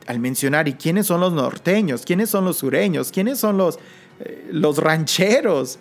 al, 0.06 0.20
mencionar, 0.20 0.68
¿y 0.68 0.74
quiénes 0.74 1.08
son 1.08 1.22
los 1.22 1.34
norteños? 1.34 2.04
¿Quiénes 2.06 2.30
son 2.30 2.46
los 2.46 2.58
sureños? 2.58 3.12
¿Quiénes 3.12 3.40
son 3.40 3.58
los, 3.58 3.80
eh, 4.20 4.48
los 4.52 4.78
rancheros? 4.78 5.80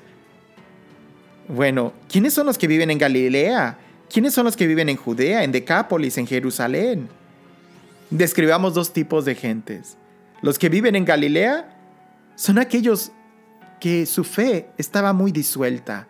Bueno, 1.49 1.93
¿quiénes 2.09 2.33
son 2.33 2.47
los 2.47 2.59
que 2.59 2.67
viven 2.67 2.91
en 2.91 2.99
Galilea? 2.99 3.79
¿Quiénes 4.11 4.35
son 4.35 4.45
los 4.45 4.57
que 4.57 4.67
viven 4.67 4.89
en 4.89 4.97
Judea, 4.97 5.45
en 5.45 5.53
Decápolis, 5.53 6.17
en 6.17 6.27
Jerusalén? 6.27 7.09
Describamos 8.11 8.75
dos 8.75 8.93
tipos 8.93 9.25
de 9.25 9.35
gentes. 9.35 9.97
Los 10.43 10.59
que 10.59 10.69
viven 10.69 10.97
en 10.97 11.05
Galilea 11.05 11.69
son 12.35 12.59
aquellos 12.59 13.13
que 13.81 14.07
su 14.07 14.25
fe 14.25 14.71
estaba 14.77 15.13
muy 15.13 15.33
disuelta. 15.33 16.09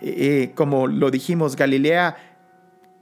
Eh, 0.00 0.14
eh, 0.18 0.52
como 0.54 0.86
lo 0.86 1.10
dijimos, 1.10 1.56
Galilea, 1.56 2.16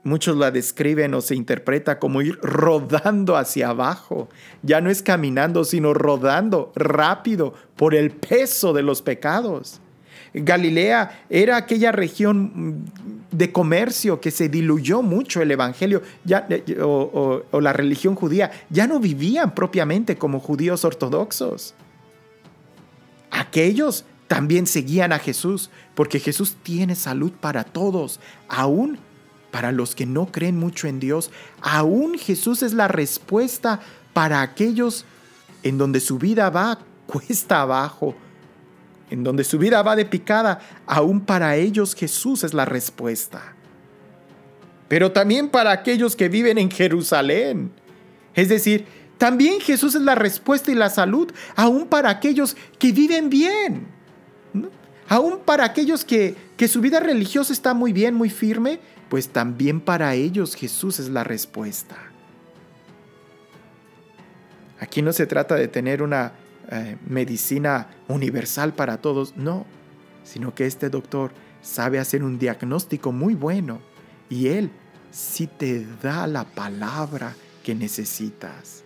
muchos 0.03 0.37
la 0.37 0.51
describen 0.51 1.13
o 1.13 1.19
se 1.21 1.35
interpreta 1.35 1.99
como 1.99 2.21
ir 2.21 2.39
rodando 2.41 3.35
hacia 3.35 3.69
abajo. 3.69 4.29
Ya 4.63 4.79
no 4.79 4.89
es 4.89 5.03
caminando, 5.03 5.65
sino 5.65 5.93
rodando 5.93 6.71
rápido 6.75 7.53
por 7.75 7.93
el 7.93 8.11
peso 8.11 8.71
de 8.71 8.83
los 8.83 9.01
pecados. 9.01 9.81
Galilea 10.43 11.25
era 11.29 11.57
aquella 11.57 11.91
región 11.91 12.85
de 13.31 13.51
comercio 13.51 14.19
que 14.19 14.31
se 14.31 14.49
diluyó 14.49 15.01
mucho 15.01 15.41
el 15.41 15.51
Evangelio 15.51 16.01
ya, 16.23 16.45
eh, 16.49 16.79
o 16.81 17.61
la 17.61 17.73
religión 17.73 18.15
judía. 18.15 18.51
Ya 18.69 18.87
no 18.87 18.99
vivían 18.99 19.55
propiamente 19.55 20.17
como 20.17 20.39
judíos 20.39 20.85
ortodoxos 20.85 21.75
aquellos 23.35 24.05
también 24.27 24.65
seguían 24.65 25.13
a 25.13 25.19
Jesús, 25.19 25.69
porque 25.93 26.19
Jesús 26.19 26.55
tiene 26.63 26.95
salud 26.95 27.31
para 27.31 27.63
todos, 27.63 28.19
aún 28.47 28.97
para 29.51 29.71
los 29.71 29.93
que 29.93 30.05
no 30.05 30.31
creen 30.31 30.57
mucho 30.57 30.87
en 30.87 30.99
Dios. 30.99 31.31
Aún 31.61 32.17
Jesús 32.17 32.63
es 32.63 32.73
la 32.73 32.87
respuesta 32.87 33.81
para 34.13 34.41
aquellos 34.41 35.05
en 35.63 35.77
donde 35.77 35.99
su 35.99 36.17
vida 36.17 36.49
va 36.49 36.79
cuesta 37.07 37.61
abajo, 37.61 38.15
en 39.09 39.23
donde 39.23 39.43
su 39.43 39.57
vida 39.59 39.81
va 39.81 39.95
de 39.95 40.05
picada, 40.05 40.59
aún 40.85 41.21
para 41.21 41.55
ellos 41.55 41.95
Jesús 41.95 42.43
es 42.43 42.53
la 42.53 42.65
respuesta. 42.65 43.53
Pero 44.87 45.11
también 45.11 45.49
para 45.49 45.71
aquellos 45.71 46.15
que 46.15 46.29
viven 46.29 46.57
en 46.57 46.69
Jerusalén. 46.69 47.71
Es 48.33 48.49
decir, 48.49 48.85
también 49.17 49.59
Jesús 49.59 49.95
es 49.95 50.01
la 50.01 50.15
respuesta 50.15 50.71
y 50.71 50.75
la 50.75 50.89
salud, 50.89 51.31
aún 51.55 51.87
para 51.87 52.09
aquellos 52.09 52.55
que 52.77 52.91
viven 52.91 53.29
bien. 53.29 53.87
Aún 55.07 55.39
para 55.45 55.65
aquellos 55.65 56.03
que, 56.03 56.35
que 56.57 56.67
su 56.67 56.81
vida 56.81 56.99
religiosa 56.99 57.53
está 57.53 57.73
muy 57.73 57.93
bien, 57.93 58.15
muy 58.15 58.29
firme, 58.29 58.79
pues 59.09 59.29
también 59.29 59.81
para 59.81 60.15
ellos 60.15 60.55
Jesús 60.55 60.99
es 60.99 61.09
la 61.09 61.23
respuesta. 61.23 61.95
Aquí 64.79 65.01
no 65.01 65.13
se 65.13 65.25
trata 65.25 65.55
de 65.55 65.67
tener 65.67 66.01
una 66.01 66.33
eh, 66.71 66.97
medicina 67.05 67.87
universal 68.07 68.73
para 68.73 68.97
todos, 68.97 69.35
no, 69.37 69.65
sino 70.23 70.55
que 70.55 70.65
este 70.65 70.89
doctor 70.89 71.31
sabe 71.61 71.99
hacer 71.99 72.23
un 72.23 72.39
diagnóstico 72.39 73.11
muy 73.11 73.35
bueno 73.35 73.81
y 74.29 74.47
él 74.47 74.71
sí 75.11 75.47
te 75.47 75.85
da 76.01 76.27
la 76.27 76.43
palabra 76.43 77.35
que 77.63 77.75
necesitas. 77.75 78.83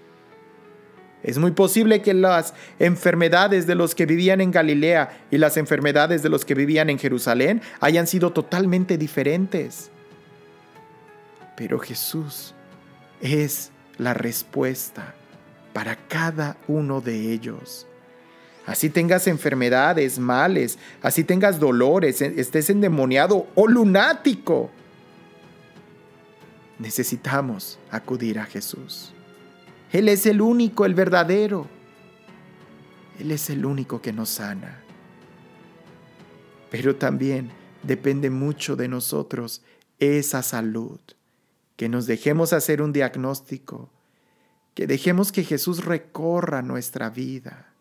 Es 1.22 1.38
muy 1.38 1.52
posible 1.52 2.02
que 2.02 2.14
las 2.14 2.54
enfermedades 2.80 3.68
de 3.68 3.76
los 3.76 3.94
que 3.94 4.06
vivían 4.06 4.40
en 4.40 4.52
Galilea 4.52 5.26
y 5.32 5.38
las 5.38 5.58
enfermedades 5.58 6.24
de 6.24 6.30
los 6.30 6.46
que 6.46 6.56
vivían 6.56 6.90
en 6.90 6.98
Jerusalén 6.98 7.62
hayan 7.82 8.08
sido 8.08 8.32
totalmente 8.32 8.98
diferentes. 8.98 9.92
Pero 11.58 11.78
Jesús 11.80 12.56
es 13.22 13.72
la 13.98 14.14
respuesta 14.14 15.14
para 15.80 15.96
cada 15.96 16.58
uno 16.68 17.00
de 17.00 17.32
ellos. 17.32 17.88
Así 18.66 18.90
tengas 18.90 19.28
enfermedades, 19.28 20.20
males, 20.20 20.78
así 21.02 21.24
tengas 21.24 21.58
dolores, 21.58 22.22
estés 22.22 22.70
endemoniado 22.70 23.48
o 23.56 23.66
lunático. 23.66 24.72
Necesitamos 26.80 27.80
acudir 27.92 28.40
a 28.40 28.46
Jesús. 28.46 29.14
Él 29.94 30.10
es 30.10 30.26
el 30.26 30.42
único, 30.42 30.86
el 30.86 30.96
verdadero. 30.96 31.66
Él 33.18 33.32
es 33.32 33.50
el 33.50 33.66
único 33.66 34.02
que 34.02 34.12
nos 34.12 34.28
sana. 34.28 34.82
Pero 36.70 36.98
también 36.98 37.52
depende 37.84 38.30
mucho 38.30 38.76
de 38.76 38.90
nosotros 38.90 39.62
esa 39.98 40.44
salud, 40.44 41.00
que 41.78 41.88
nos 41.88 42.06
dejemos 42.06 42.52
hacer 42.52 42.82
un 42.82 42.92
diagnóstico, 42.92 43.90
que 44.80 44.88
dejemos 44.88 45.34
que 45.34 45.44
Jesús 45.44 45.84
recorra 45.84 46.62
nuestra 46.62 47.10
vida, 47.10 47.74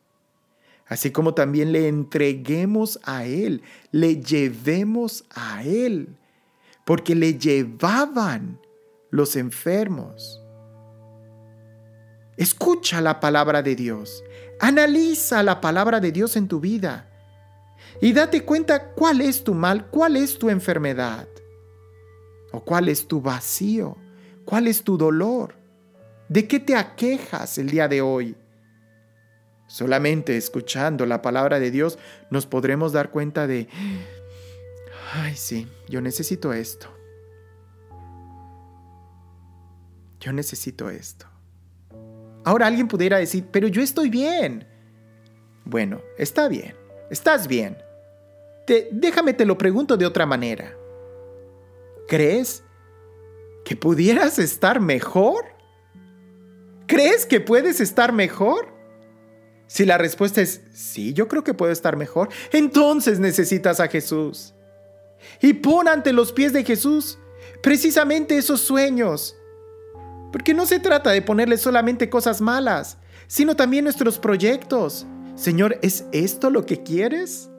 así 0.84 1.12
como 1.12 1.32
también 1.32 1.70
le 1.70 1.86
entreguemos 1.86 2.98
a 3.04 3.24
Él, 3.24 3.62
le 3.92 4.20
llevemos 4.20 5.24
a 5.30 5.62
Él, 5.62 6.16
porque 6.84 7.14
le 7.14 7.38
llevaban 7.38 8.60
los 9.12 9.36
enfermos. 9.36 10.42
Escucha 12.36 13.00
la 13.00 13.20
palabra 13.20 13.62
de 13.62 13.76
Dios. 13.76 14.24
Analiza 14.58 15.44
la 15.44 15.60
palabra 15.60 16.00
de 16.00 16.10
Dios 16.10 16.34
en 16.34 16.48
tu 16.48 16.58
vida. 16.58 17.08
Y 18.00 18.12
date 18.12 18.44
cuenta 18.44 18.90
cuál 18.90 19.20
es 19.20 19.44
tu 19.44 19.54
mal, 19.54 19.86
cuál 19.86 20.16
es 20.16 20.36
tu 20.36 20.50
enfermedad. 20.50 21.28
O 22.50 22.64
cuál 22.64 22.88
es 22.88 23.06
tu 23.06 23.20
vacío, 23.20 23.96
cuál 24.44 24.66
es 24.66 24.82
tu 24.82 24.98
dolor. 24.98 25.58
¿De 26.28 26.46
qué 26.46 26.60
te 26.60 26.76
aquejas 26.76 27.56
el 27.58 27.70
día 27.70 27.88
de 27.88 28.02
hoy? 28.02 28.36
Solamente 29.66 30.36
escuchando 30.36 31.06
la 31.06 31.22
palabra 31.22 31.58
de 31.58 31.70
Dios 31.70 31.98
nos 32.30 32.46
podremos 32.46 32.92
dar 32.92 33.10
cuenta 33.10 33.46
de, 33.46 33.68
ay 35.12 35.34
sí, 35.36 35.66
yo 35.88 36.00
necesito 36.00 36.52
esto. 36.52 36.88
Yo 40.20 40.32
necesito 40.32 40.90
esto. 40.90 41.26
Ahora 42.44 42.66
alguien 42.66 42.88
pudiera 42.88 43.18
decir, 43.18 43.46
pero 43.50 43.68
yo 43.68 43.82
estoy 43.82 44.08
bien. 44.10 44.66
Bueno, 45.64 46.00
está 46.16 46.48
bien, 46.48 46.74
estás 47.10 47.46
bien. 47.46 47.76
déjame 48.90 49.32
te 49.34 49.46
lo 49.46 49.56
pregunto 49.56 49.96
de 49.96 50.06
otra 50.06 50.26
manera. 50.26 50.74
¿Crees 52.06 52.64
que 53.64 53.76
pudieras 53.76 54.38
estar 54.38 54.80
mejor? 54.80 55.57
¿Crees 56.88 57.26
que 57.26 57.40
puedes 57.40 57.80
estar 57.80 58.12
mejor? 58.12 58.74
Si 59.66 59.84
la 59.84 59.98
respuesta 59.98 60.40
es 60.40 60.62
sí, 60.72 61.12
yo 61.12 61.28
creo 61.28 61.44
que 61.44 61.52
puedo 61.52 61.70
estar 61.70 61.96
mejor, 61.98 62.30
entonces 62.50 63.20
necesitas 63.20 63.78
a 63.78 63.88
Jesús. 63.88 64.54
Y 65.42 65.52
pon 65.52 65.86
ante 65.86 66.14
los 66.14 66.32
pies 66.32 66.54
de 66.54 66.64
Jesús 66.64 67.18
precisamente 67.62 68.38
esos 68.38 68.62
sueños, 68.62 69.36
porque 70.32 70.54
no 70.54 70.64
se 70.64 70.80
trata 70.80 71.10
de 71.10 71.20
ponerle 71.20 71.58
solamente 71.58 72.08
cosas 72.08 72.40
malas, 72.40 72.96
sino 73.26 73.54
también 73.54 73.84
nuestros 73.84 74.18
proyectos. 74.18 75.06
Señor, 75.34 75.78
¿es 75.82 76.06
esto 76.12 76.48
lo 76.48 76.64
que 76.64 76.82
quieres? 76.82 77.50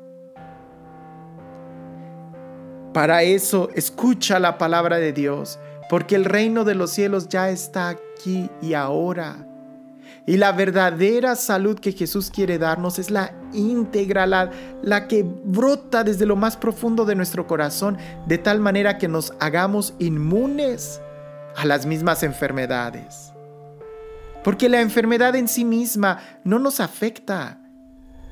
Para 2.94 3.22
eso, 3.22 3.70
escucha 3.76 4.40
la 4.40 4.58
palabra 4.58 4.98
de 4.98 5.14
Dios, 5.14 5.60
porque 5.90 6.16
el 6.16 6.24
reino 6.24 6.64
de 6.64 6.76
los 6.76 6.92
cielos 6.92 7.28
ya 7.28 7.50
está 7.50 7.90
aquí 7.90 8.50
y 8.62 8.76
ahora. 8.76 9.46
Y 10.26 10.38
la 10.38 10.52
verdadera 10.52 11.36
salud 11.36 11.80
que 11.80 11.92
Jesús 11.92 12.30
quiere 12.30 12.60
darnos 12.60 13.00
es 13.00 13.10
la 13.10 13.34
íntegra, 13.52 14.28
la, 14.28 14.52
la, 14.84 15.08
que 15.08 15.24
brota 15.24 16.04
desde 16.04 16.28
lo 16.28 16.36
más 16.36 16.56
profundo 16.56 17.06
de 17.06 17.16
nuestro 17.16 17.48
corazón, 17.48 17.98
de 18.28 18.38
tal 18.38 18.60
manera 18.60 19.00
que 19.00 19.08
nos 19.08 19.34
hagamos 19.40 19.96
inmunes 19.98 21.02
a 21.56 21.66
las 21.66 21.88
mismas 21.88 22.22
enfermedades. 22.22 23.34
Porque 24.44 24.70
la 24.70 24.82
enfermedad 24.82 25.36
en 25.36 25.48
sí 25.48 25.66
misma 25.66 26.20
no 26.44 26.60
nos 26.60 26.80
afecta. 26.80 27.59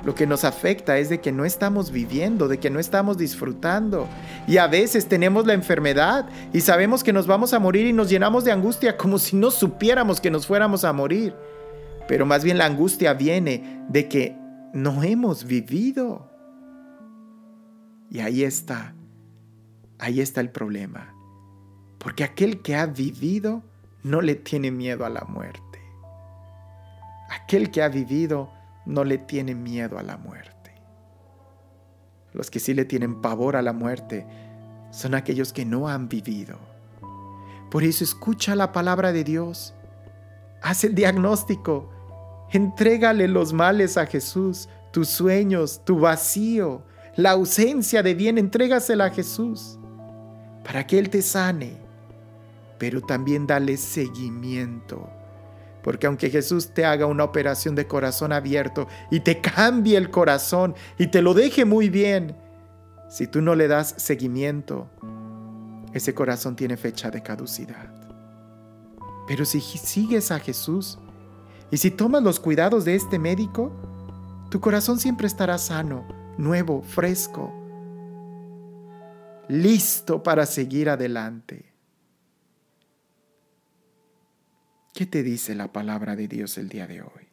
Lo 0.03 0.13
que 0.13 0.27
nos 0.27 0.43
afecta 0.43 0.97
es 0.99 1.09
de 1.09 1.19
que 1.19 1.31
no 1.31 1.43
estamos 1.43 1.91
viviendo, 1.91 2.47
de 2.47 2.59
que 2.59 2.69
no 2.69 2.79
estamos 2.79 3.17
disfrutando. 3.17 4.07
Y 4.47 4.57
a 4.57 4.67
veces 4.67 5.07
tenemos 5.07 5.47
la 5.47 5.53
enfermedad 5.53 6.27
y 6.53 6.61
sabemos 6.61 7.03
que 7.03 7.13
nos 7.13 7.25
vamos 7.25 7.53
a 7.53 7.59
morir 7.59 7.87
y 7.87 7.93
nos 7.93 8.09
llenamos 8.09 8.43
de 8.43 8.51
angustia 8.51 8.95
como 8.95 9.17
si 9.17 9.35
no 9.35 9.49
supiéramos 9.49 10.21
que 10.21 10.29
nos 10.29 10.45
fuéramos 10.45 10.83
a 10.83 10.93
morir. 10.93 11.33
Pero 12.07 12.25
más 12.25 12.43
bien 12.43 12.57
la 12.57 12.65
angustia 12.65 13.13
viene 13.13 13.83
de 13.89 14.07
que 14.07 14.37
no 14.73 15.01
hemos 15.03 15.45
vivido. 15.45 16.31
Y 18.09 18.19
ahí 18.19 18.43
está, 18.43 18.93
ahí 19.97 20.21
está 20.21 20.41
el 20.41 20.51
problema. 20.51 21.13
Porque 21.97 22.23
aquel 22.23 22.61
que 22.61 22.75
ha 22.75 22.85
vivido 22.85 23.63
no 24.03 24.21
le 24.21 24.35
tiene 24.35 24.71
miedo 24.71 25.05
a 25.05 25.09
la 25.09 25.25
muerte. 25.25 25.81
Aquel 27.29 27.71
que 27.71 27.81
ha 27.81 27.89
vivido 27.89 28.51
no 28.87 29.03
le 29.03 29.17
tiene 29.17 29.53
miedo 29.53 29.99
a 29.99 30.03
la 30.03 30.17
muerte. 30.17 30.73
Los 32.33 32.49
que 32.49 32.59
sí 32.59 32.73
le 32.73 32.85
tienen 32.85 33.21
pavor 33.21 33.55
a 33.55 33.61
la 33.61 33.73
muerte 33.73 34.25
son 34.91 35.13
aquellos 35.13 35.53
que 35.53 35.65
no 35.65 35.87
han 35.87 36.09
vivido. 36.09 36.57
Por 37.69 37.83
eso 37.83 38.03
escucha 38.03 38.55
la 38.55 38.71
palabra 38.71 39.11
de 39.11 39.23
Dios. 39.23 39.73
Haz 40.61 40.83
el 40.83 40.95
diagnóstico. 40.95 41.91
Entrégale 42.51 43.27
los 43.27 43.53
males 43.53 43.97
a 43.97 44.05
Jesús, 44.05 44.69
tus 44.91 45.09
sueños, 45.09 45.83
tu 45.83 45.99
vacío, 45.99 46.83
la 47.15 47.31
ausencia 47.31 48.01
de 48.01 48.15
bien, 48.15 48.37
entrégasela 48.37 49.05
a 49.05 49.09
Jesús 49.09 49.77
para 50.63 50.87
que 50.87 50.97
Él 50.97 51.09
te 51.09 51.21
sane 51.21 51.87
pero 52.77 53.01
también 53.01 53.47
dale 53.47 53.77
seguimiento. 53.77 55.09
Porque 55.83 56.07
aunque 56.07 56.29
Jesús 56.29 56.73
te 56.73 56.85
haga 56.85 57.05
una 57.05 57.23
operación 57.23 57.75
de 57.75 57.87
corazón 57.87 58.33
abierto 58.33 58.87
y 59.09 59.21
te 59.21 59.39
cambie 59.41 59.97
el 59.97 60.09
corazón 60.09 60.75
y 60.97 61.07
te 61.07 61.21
lo 61.21 61.33
deje 61.33 61.65
muy 61.65 61.89
bien, 61.89 62.35
si 63.09 63.27
tú 63.27 63.41
no 63.41 63.55
le 63.55 63.67
das 63.67 63.95
seguimiento, 63.97 64.89
ese 65.93 66.13
corazón 66.13 66.55
tiene 66.55 66.77
fecha 66.77 67.09
de 67.09 67.23
caducidad. 67.23 67.93
Pero 69.27 69.45
si 69.45 69.61
sigues 69.61 70.31
a 70.31 70.39
Jesús 70.39 70.99
y 71.71 71.77
si 71.77 71.91
tomas 71.91 72.23
los 72.23 72.39
cuidados 72.39 72.85
de 72.85 72.95
este 72.95 73.19
médico, 73.19 73.71
tu 74.49 74.59
corazón 74.59 74.99
siempre 74.99 75.27
estará 75.27 75.57
sano, 75.57 76.07
nuevo, 76.37 76.81
fresco, 76.81 77.53
listo 79.47 80.23
para 80.23 80.45
seguir 80.45 80.89
adelante. 80.89 81.66
¿Qué 84.97 85.05
te 85.05 85.21
dice 85.21 85.53
la 85.53 85.67
palabra 85.67 86.15
de 86.15 86.27
Dios 86.27 86.57
el 86.57 86.69
día 86.69 86.87
de 86.87 87.03
hoy? 87.03 87.27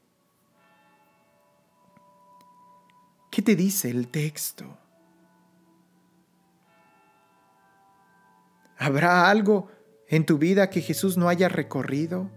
¿Qué 3.30 3.40
te 3.40 3.56
dice 3.56 3.88
el 3.88 4.08
texto? 4.08 4.76
¿Habrá 8.76 9.30
algo 9.30 9.70
en 10.08 10.26
tu 10.26 10.36
vida 10.36 10.68
que 10.68 10.82
Jesús 10.82 11.16
no 11.16 11.30
haya 11.30 11.48
recorrido? 11.48 12.28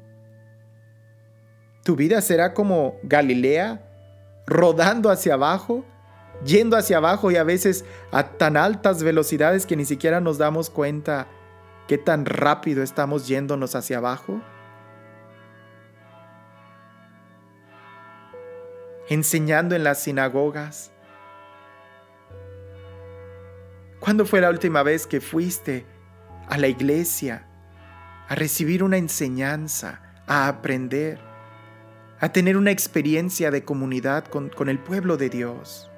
¿Tu 1.84 1.98
vida 1.98 2.22
será 2.22 2.54
como 2.54 2.96
Galilea, 3.04 3.86
rodando 4.46 5.10
hacia 5.10 5.34
abajo, 5.34 5.84
yendo 6.46 6.78
hacia 6.78 7.00
abajo 7.00 7.32
y 7.32 7.36
a 7.36 7.44
veces 7.44 7.84
a 8.14 8.38
tan 8.38 8.56
altas 8.56 9.04
velocidades 9.04 9.66
que 9.66 9.76
ni 9.76 9.84
siquiera 9.84 10.22
nos 10.22 10.38
damos 10.38 10.70
cuenta 10.70 11.28
qué 11.90 11.98
tan 11.98 12.26
rápido 12.26 12.82
estamos 12.82 13.28
yéndonos 13.28 13.76
hacia 13.76 13.98
abajo? 13.98 14.42
Enseñando 19.10 19.76
en 19.76 19.84
las 19.84 20.04
sinagogas? 20.04 20.92
¿Cuándo 24.00 24.26
fue 24.26 24.42
la 24.42 24.50
última 24.50 24.84
vez 24.84 25.08
que 25.08 25.22
fuiste 25.22 25.86
a 26.48 26.58
la 26.58 26.68
iglesia 26.68 27.46
a 28.28 28.36
recibir 28.36 28.84
una 28.84 28.98
enseñanza, 28.98 30.02
a 30.28 30.48
aprender, 30.48 31.20
a 32.20 32.32
tener 32.32 32.58
una 32.58 32.72
experiencia 32.72 33.52
de 33.52 33.64
comunidad 33.64 34.26
con, 34.26 34.50
con 34.50 34.70
el 34.70 34.80
pueblo 34.80 35.18
de 35.18 35.30
Dios? 35.30 35.90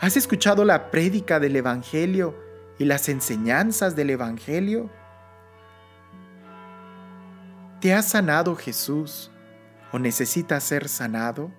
¿Has 0.00 0.16
escuchado 0.16 0.64
la 0.64 0.90
prédica 0.90 1.40
del 1.40 1.56
Evangelio 1.56 2.36
y 2.78 2.84
las 2.84 3.08
enseñanzas 3.08 3.96
del 3.96 4.10
Evangelio? 4.10 4.90
¿Te 7.80 7.94
ha 7.94 8.02
sanado 8.02 8.56
Jesús? 8.56 9.30
O 9.92 9.98
necesita 9.98 10.60
ser 10.60 10.88
sanado? 10.88 11.50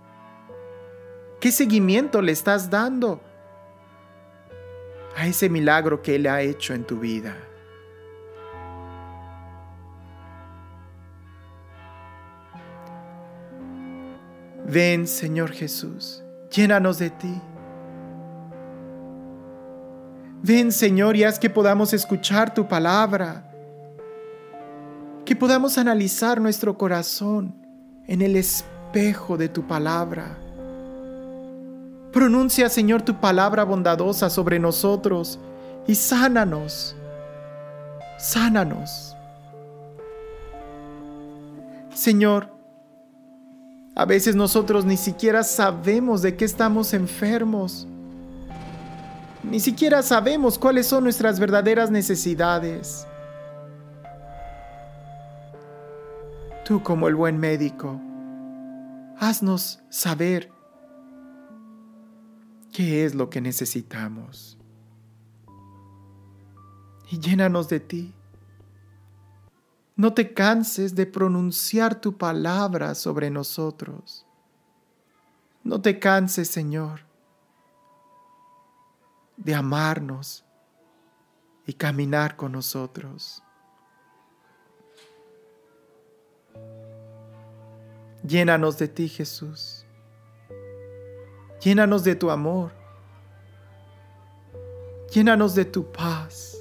¿Qué 1.40 1.52
seguimiento 1.52 2.22
le 2.22 2.32
estás 2.32 2.70
dando 2.70 3.22
a 5.16 5.28
ese 5.28 5.50
milagro 5.50 6.02
que 6.02 6.16
Él 6.16 6.28
ha 6.28 6.42
hecho 6.42 6.74
en 6.74 6.84
tu 6.84 7.00
vida? 7.00 7.36
Ven, 14.66 15.08
Señor 15.08 15.52
Jesús, 15.52 16.24
llénanos 16.52 17.00
de 17.00 17.10
ti. 17.10 17.42
Ven, 20.42 20.72
Señor, 20.72 21.16
y 21.16 21.24
haz 21.24 21.40
que 21.40 21.50
podamos 21.50 21.94
escuchar 21.94 22.54
tu 22.54 22.68
palabra, 22.68 23.50
que 25.24 25.36
podamos 25.36 25.78
analizar 25.78 26.42
nuestro 26.42 26.78
corazón 26.78 27.67
en 28.08 28.22
el 28.22 28.36
espejo 28.36 29.38
de 29.38 29.50
tu 29.50 29.68
palabra. 29.68 30.38
Pronuncia, 32.12 32.70
Señor, 32.70 33.02
tu 33.02 33.20
palabra 33.20 33.64
bondadosa 33.64 34.30
sobre 34.30 34.60
nosotros 34.60 35.40
y 35.86 35.96
sánanos, 35.96 36.96
sánanos. 38.18 39.16
Señor, 41.94 42.50
a 43.96 44.06
veces 44.06 44.36
nosotros 44.36 44.86
ni 44.86 44.98
siquiera 44.98 45.44
sabemos 45.44 46.22
de 46.22 46.36
qué 46.36 46.46
estamos 46.46 46.94
enfermos. 46.94 47.88
Ni 49.44 49.60
siquiera 49.60 50.02
sabemos 50.04 50.58
cuáles 50.58 50.88
son 50.88 51.04
nuestras 51.04 51.40
verdaderas 51.40 51.90
necesidades. 51.90 53.08
Tú 56.68 56.84
como 56.84 57.08
el 57.08 57.16
buen 57.16 57.40
médico, 57.40 57.98
haznos 59.18 59.80
saber 59.90 60.52
qué 62.74 63.06
es 63.06 63.16
lo 63.16 63.30
que 63.30 63.40
necesitamos. 63.40 64.58
Y 67.10 67.20
llénanos 67.20 67.70
de 67.70 67.80
ti. 67.80 68.14
No 69.96 70.14
te 70.14 70.34
canses 70.34 70.94
de 70.94 71.06
pronunciar 71.06 72.02
tu 72.02 72.18
palabra 72.18 72.96
sobre 72.96 73.30
nosotros. 73.30 74.26
No 75.64 75.82
te 75.82 76.00
canses, 76.00 76.50
Señor, 76.50 77.06
de 79.38 79.56
amarnos 79.56 80.44
y 81.66 81.72
caminar 81.72 82.36
con 82.36 82.52
nosotros. 82.52 83.42
Llénanos 88.24 88.78
de 88.78 88.88
ti, 88.88 89.08
Jesús. 89.08 89.86
Llénanos 91.62 92.04
de 92.04 92.16
tu 92.16 92.30
amor. 92.30 92.72
Llénanos 95.12 95.56
de 95.56 95.66
tu 95.66 95.92
paz 95.92 96.58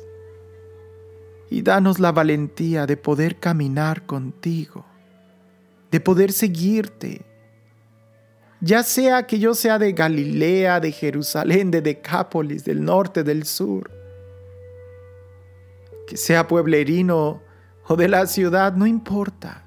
y 1.50 1.62
danos 1.62 1.98
la 1.98 2.12
valentía 2.12 2.86
de 2.86 2.96
poder 2.96 3.38
caminar 3.38 4.07
contigo, 4.07 4.84
de 5.90 6.00
poder 6.00 6.32
seguirte, 6.32 7.24
ya 8.61 8.82
sea 8.82 9.26
que 9.26 9.38
yo 9.38 9.54
sea 9.54 9.78
de 9.78 9.92
Galilea, 9.92 10.80
de 10.80 10.90
Jerusalén, 10.90 11.70
de 11.70 11.82
Decápolis, 11.82 12.64
del 12.64 12.84
norte, 12.84 13.22
del 13.22 13.44
sur, 13.44 13.90
que 16.07 16.16
sea 16.16 16.48
pueblerino 16.48 17.42
o 17.86 17.96
de 17.96 18.09
la 18.09 18.26
ciudad, 18.26 18.72
no 18.72 18.86
importa. 18.86 19.66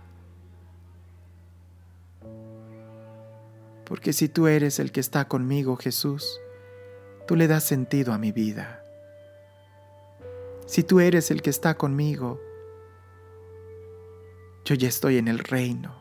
Porque 3.90 4.14
si 4.14 4.30
tú 4.30 4.48
eres 4.48 4.80
el 4.80 4.94
que 4.94 5.02
está 5.02 5.28
conmigo, 5.28 5.76
Jesús, 5.76 6.40
tú 7.28 7.36
le 7.36 7.50
das 7.50 7.66
sentido 7.66 8.14
a 8.14 8.18
mi 8.18 8.32
vida 8.32 8.80
si 10.70 10.84
tú 10.84 11.00
eres 11.00 11.32
el 11.32 11.42
que 11.42 11.50
está 11.50 11.76
conmigo, 11.76 12.40
yo 14.66 14.76
ya 14.76 14.88
estoy 14.88 15.18
en 15.18 15.28
el 15.28 15.40
reino. 15.40 15.96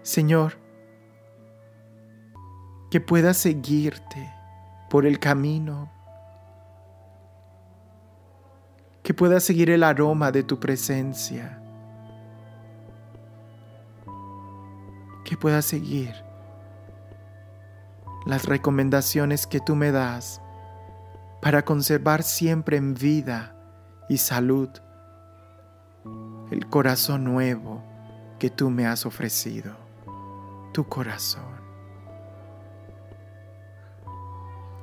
Señor, 0.00 0.54
que 2.90 3.02
pueda 3.02 3.34
seguirte 3.34 4.32
por 4.88 5.04
el 5.04 5.18
camino, 5.18 5.92
que 9.02 9.12
pueda 9.12 9.38
seguir 9.38 9.68
el 9.68 9.82
aroma 9.82 10.32
de 10.32 10.42
tu 10.42 10.58
presencia, 10.58 11.62
que 15.24 15.36
pueda 15.36 15.62
seguir 15.62 16.14
las 18.26 18.46
recomendaciones 18.46 19.46
que 19.46 19.60
tú 19.60 19.76
me 19.76 19.90
das 19.90 20.40
para 21.42 21.64
conservar 21.64 22.22
siempre 22.22 22.76
en 22.76 22.94
vida 22.94 23.54
y 24.08 24.18
salud 24.18 24.70
el 26.50 26.66
corazón 26.68 27.24
nuevo 27.24 27.82
que 28.38 28.50
tú 28.50 28.70
me 28.70 28.86
has 28.86 29.06
ofrecido, 29.06 29.74
tu 30.72 30.88
corazón. 30.88 31.54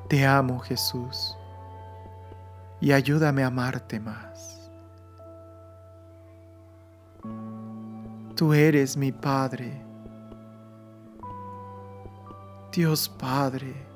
Te 0.07 0.25
amo 0.25 0.59
Jesús 0.59 1.37
y 2.79 2.91
ayúdame 2.91 3.43
a 3.43 3.47
amarte 3.47 3.99
más. 3.99 4.69
Tú 8.35 8.53
eres 8.53 8.97
mi 8.97 9.11
Padre, 9.11 9.80
Dios 12.71 13.09
Padre 13.09 13.91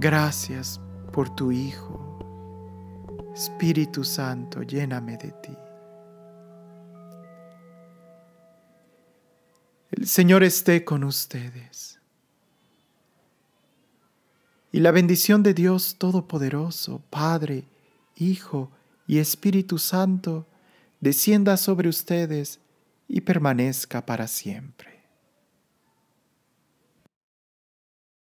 Gracias 0.00 0.80
por 1.12 1.34
tu 1.34 1.52
Hijo. 1.52 1.98
Espíritu 3.34 4.04
Santo, 4.04 4.62
lléname 4.62 5.16
de 5.18 5.30
ti. 5.30 5.56
El 9.90 10.06
Señor 10.06 10.42
esté 10.42 10.84
con 10.84 11.04
ustedes. 11.04 11.98
Y 14.72 14.80
la 14.80 14.90
bendición 14.90 15.42
de 15.42 15.52
Dios 15.52 15.96
Todopoderoso, 15.98 17.02
Padre, 17.10 17.64
Hijo 18.16 18.70
y 19.06 19.18
Espíritu 19.18 19.78
Santo, 19.78 20.46
descienda 21.00 21.56
sobre 21.56 21.88
ustedes 21.88 22.60
y 23.06 23.22
permanezca 23.22 24.04
para 24.06 24.26
siempre. 24.28 24.99